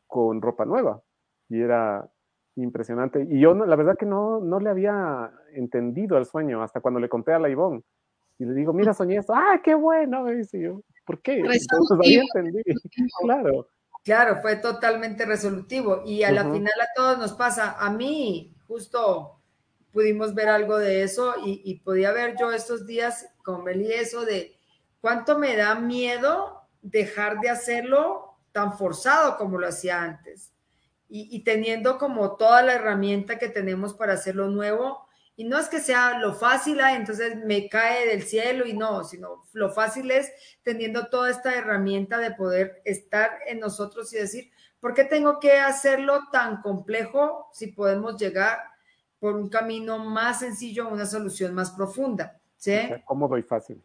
[0.06, 1.02] con ropa nueva.
[1.48, 2.10] Y era
[2.56, 3.26] impresionante.
[3.30, 7.00] Y yo, no, la verdad que no, no le había entendido el sueño hasta cuando
[7.00, 7.82] le conté a la Ivonne.
[8.38, 9.34] Y le digo, mira, soñé esto.
[9.36, 10.22] ¡Ah, qué bueno!
[10.24, 10.82] Me dice yo.
[11.04, 11.38] ¿Por qué?
[11.38, 12.62] Entonces ahí entendí.
[13.20, 13.68] claro.
[14.04, 16.02] Claro, fue totalmente resolutivo.
[16.04, 16.34] Y a uh -huh.
[16.34, 17.76] la final a todos nos pasa.
[17.78, 19.38] A mí, justo
[19.92, 24.24] pudimos ver algo de eso y, y podía ver yo estos días con Meli eso
[24.24, 24.56] de
[25.00, 30.52] cuánto me da miedo dejar de hacerlo tan forzado como lo hacía antes.
[31.08, 35.06] Y, y, teniendo como toda la herramienta que tenemos para hacerlo nuevo.
[35.36, 39.02] Y no es que sea lo fácil, ah, entonces me cae del cielo y no,
[39.04, 40.30] sino lo fácil es
[40.62, 45.58] teniendo toda esta herramienta de poder estar en nosotros y decir, ¿por qué tengo que
[45.58, 48.58] hacerlo tan complejo si podemos llegar
[49.18, 52.38] por un camino más sencillo a una solución más profunda?
[52.62, 52.76] ¿sí?
[53.04, 53.82] Cómodo y fácil.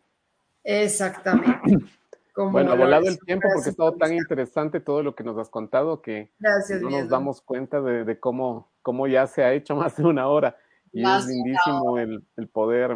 [0.64, 1.60] Exactamente.
[2.34, 5.36] Como bueno, ha volado el tiempo porque ha estado tan interesante todo lo que nos
[5.40, 9.54] has contado que Gracias, no nos damos cuenta de, de, cómo, cómo ya se ha
[9.54, 10.56] hecho más de una hora.
[11.00, 12.96] Y más es lindísimo el, el, poder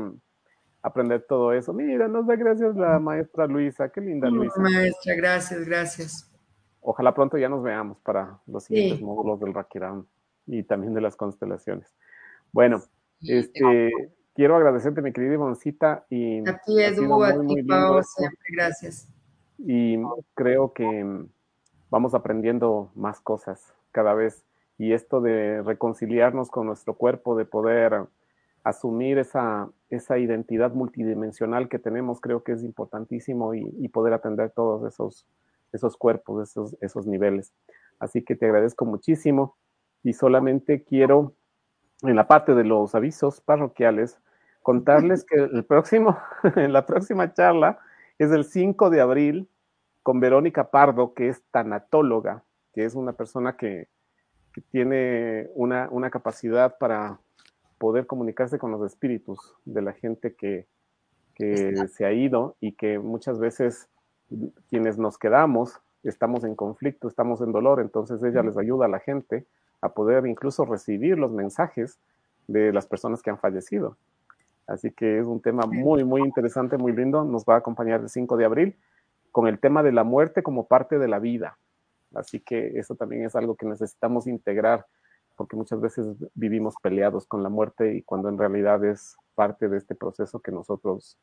[0.82, 1.74] aprender todo eso.
[1.74, 3.90] Mira, nos da gracias la maestra Luisa.
[3.90, 4.60] Qué linda Luisa.
[4.60, 6.32] Maestra, gracias, gracias.
[6.82, 9.04] Ojalá pronto ya nos veamos para los siguientes sí.
[9.04, 10.06] módulos del Rakiram
[10.48, 11.94] y también de las constelaciones.
[12.52, 12.80] Bueno,
[13.22, 13.92] sí, este,
[14.34, 16.06] quiero agradecerte, mi querida Ivoncita.
[16.10, 19.08] Y a ti, Edu, a ti, Pau, siempre, gracias
[19.66, 19.98] y
[20.34, 21.26] creo que
[21.90, 24.44] vamos aprendiendo más cosas cada vez
[24.82, 28.06] y esto de reconciliarnos con nuestro cuerpo, de poder
[28.64, 34.92] asumir esa, esa identidad multidimensional que tenemos, creo que es importantísimo y, poder atender todos
[34.92, 35.28] esos,
[35.72, 37.54] esos cuerpos, esos, esos niveles.
[38.00, 39.56] Así que te agradezco muchísimo
[40.02, 41.34] y solamente quiero,
[42.02, 44.18] en la parte de los avisos parroquiales,
[44.64, 46.18] contarles que el próximo,
[46.56, 47.78] la próxima charla,
[48.18, 49.48] es el 5 de abril
[50.02, 52.42] con Verónica Pardo, que es tanatóloga,
[52.74, 53.88] que es una persona que,
[54.54, 57.20] que tiene una, una, capacidad para
[57.78, 60.68] poder comunicarse con los espíritus de la gente que,
[61.36, 63.88] que se ha ido y que muchas veces
[64.70, 69.00] quienes nos quedamos estamos en conflicto, estamos en dolor, entonces ella les ayuda a la
[69.00, 69.46] gente
[69.82, 72.00] a poder incluso recibir los mensajes
[72.48, 73.98] de las personas que han fallecido.
[74.68, 77.24] Así que es un tema muy, muy interesante, muy lindo.
[77.26, 78.76] Nos va a acompañar el 5 de abril
[79.32, 81.58] con el tema de la muerte como parte de la vida.
[82.14, 84.86] Así que eso también es algo que necesitamos integrar,
[85.36, 89.78] porque muchas veces vivimos peleados con la muerte y cuando en realidad es parte de
[89.78, 91.18] este proceso que nosotros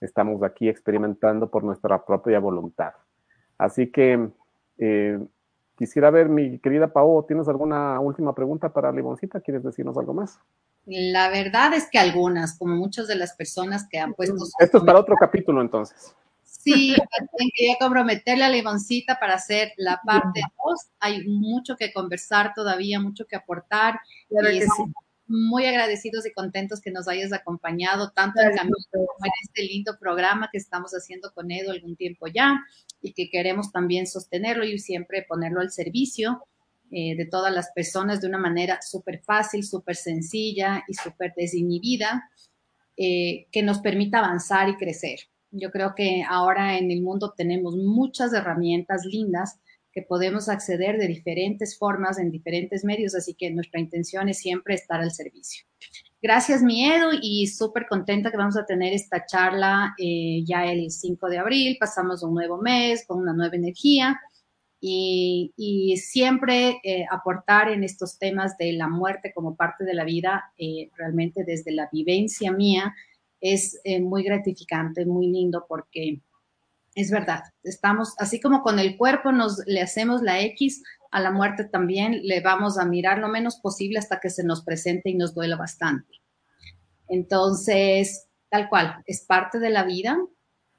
[0.00, 2.92] estamos aquí experimentando por nuestra propia voluntad.
[3.58, 4.30] Así que
[4.78, 5.18] eh,
[5.76, 9.40] quisiera ver, mi querida Pau, ¿tienes alguna última pregunta para Limoncita?
[9.40, 10.38] ¿Quieres decirnos algo más?
[10.86, 14.36] La verdad es que algunas, como muchas de las personas que han puesto...
[14.58, 16.14] Esto es para otro capítulo entonces.
[16.48, 16.96] Sí,
[17.54, 20.80] quería comprometerle a Limoncita para hacer la parte 2.
[21.00, 24.00] Hay mucho que conversar todavía, mucho que aportar.
[24.28, 24.94] Claro y que estamos sí.
[25.26, 29.62] muy agradecidos y contentos que nos hayas acompañado tanto en Gracias camino como en este
[29.62, 32.58] lindo programa que estamos haciendo con Edo algún tiempo ya
[33.02, 36.44] y que queremos también sostenerlo y siempre ponerlo al servicio
[36.90, 42.30] eh, de todas las personas de una manera súper fácil, súper sencilla y súper desinhibida
[42.96, 45.20] eh, que nos permita avanzar y crecer.
[45.50, 49.60] Yo creo que ahora en el mundo tenemos muchas herramientas lindas
[49.92, 54.74] que podemos acceder de diferentes formas en diferentes medios, así que nuestra intención es siempre
[54.74, 55.64] estar al servicio.
[56.20, 61.28] Gracias, Miedo, y súper contenta que vamos a tener esta charla eh, ya el 5
[61.28, 61.76] de abril.
[61.78, 64.20] Pasamos un nuevo mes con una nueva energía
[64.80, 70.04] y, y siempre eh, aportar en estos temas de la muerte como parte de la
[70.04, 72.94] vida, eh, realmente desde la vivencia mía,
[73.40, 76.20] es eh, muy gratificante, muy lindo porque
[76.94, 81.30] es verdad, estamos así como con el cuerpo nos le hacemos la X, a la
[81.30, 85.14] muerte también le vamos a mirar lo menos posible hasta que se nos presente y
[85.14, 86.20] nos duela bastante.
[87.08, 90.18] Entonces, tal cual, es parte de la vida,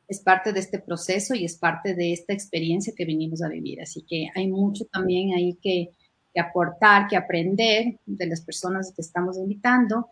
[0.08, 3.82] es parte de este proceso y es parte de esta experiencia que venimos a vivir.
[3.82, 5.90] Así que hay mucho también ahí que,
[6.34, 10.10] que aportar, que aprender de las personas que estamos invitando.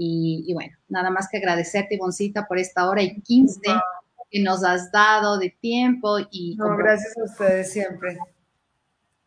[0.00, 3.82] Y, y, bueno, nada más que agradecerte, Ivoncita, por esta hora y 15 No.
[4.30, 6.18] que nos has dado de tiempo.
[6.30, 8.16] y No, gracias a ustedes siempre.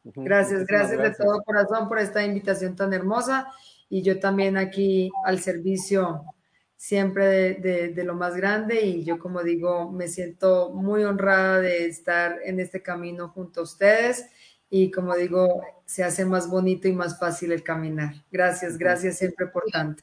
[0.03, 3.48] Gracias, gracias de todo corazón por esta invitación tan hermosa
[3.89, 6.23] y yo también aquí al servicio
[6.76, 11.60] siempre de, de- de lo más grande y yo como digo me siento muy honrada
[11.60, 14.26] de estar en este camino junto a ustedes
[14.72, 18.14] y como digo se hace más bonito y más fácil el caminar.
[18.31, 20.02] Gracias, gracias siempre por tanto.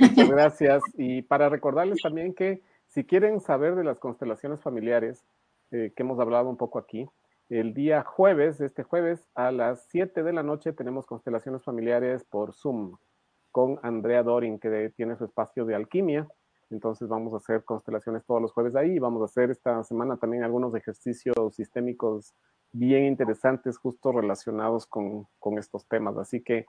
[0.00, 0.82] Muchas gracias.
[0.94, 5.24] Y para recordarles también que si quieren saber de las constelaciones familiares,
[5.70, 7.08] eh, que hemos hablado un poco aquí,
[7.48, 12.54] el día jueves, este jueves, a las 7 de la noche, tenemos constelaciones familiares por
[12.54, 12.96] Zoom
[13.50, 16.26] con Andrea Dorin, que tiene su espacio de alquimia.
[16.70, 20.16] Entonces vamos a hacer constelaciones todos los jueves ahí y vamos a hacer esta semana
[20.16, 22.32] también algunos ejercicios sistémicos
[22.72, 26.16] bien interesantes, justo relacionados con, con estos temas.
[26.16, 26.64] Así que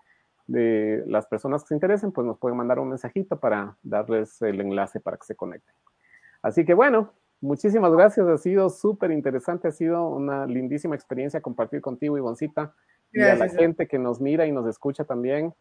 [0.48, 4.60] de las personas que se interesen, pues nos pueden mandar un mensajito para darles el
[4.60, 5.74] enlace para que se conecten.
[6.42, 11.82] Así que bueno, muchísimas gracias, ha sido súper interesante, ha sido una lindísima experiencia compartir
[11.82, 12.74] contigo, Ivoncita,
[13.12, 15.54] y a la gente que nos mira y nos escucha también,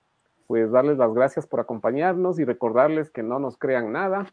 [0.46, 4.26] pues darles las gracias por acompañarnos y recordarles que no nos crean nada,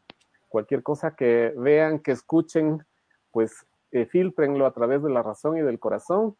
[0.47, 2.85] cualquier cosa que vean, que escuchen,
[3.31, 6.35] pues eh, filtrenlo a través de la razón y del corazón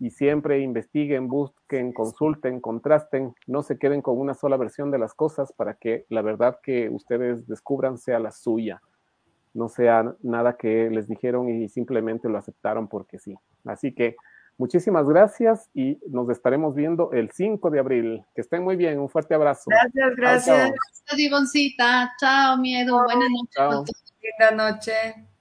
[0.00, 5.14] y siempre investiguen, busquen, consulten, contrasten, no se queden con una sola versión de las
[5.14, 8.82] cosas para que la verdad que ustedes descubran sea la suya,
[9.52, 13.36] no sea nada que les dijeron y simplemente lo aceptaron porque sí.
[13.64, 14.16] Así que
[14.58, 18.24] muchísimas gracias y nos estaremos viendo el 5 de abril.
[18.34, 19.64] Que estén muy bien, un fuerte abrazo.
[19.66, 20.56] Gracias, gracias.
[20.56, 20.70] chao.
[20.70, 22.12] Gracias, Ivoncita.
[22.18, 23.02] Chao, miedo.
[23.04, 23.54] Buenas noches.
[23.54, 23.70] Chao.
[23.70, 24.14] con todos.
[24.20, 25.33] Linda noche.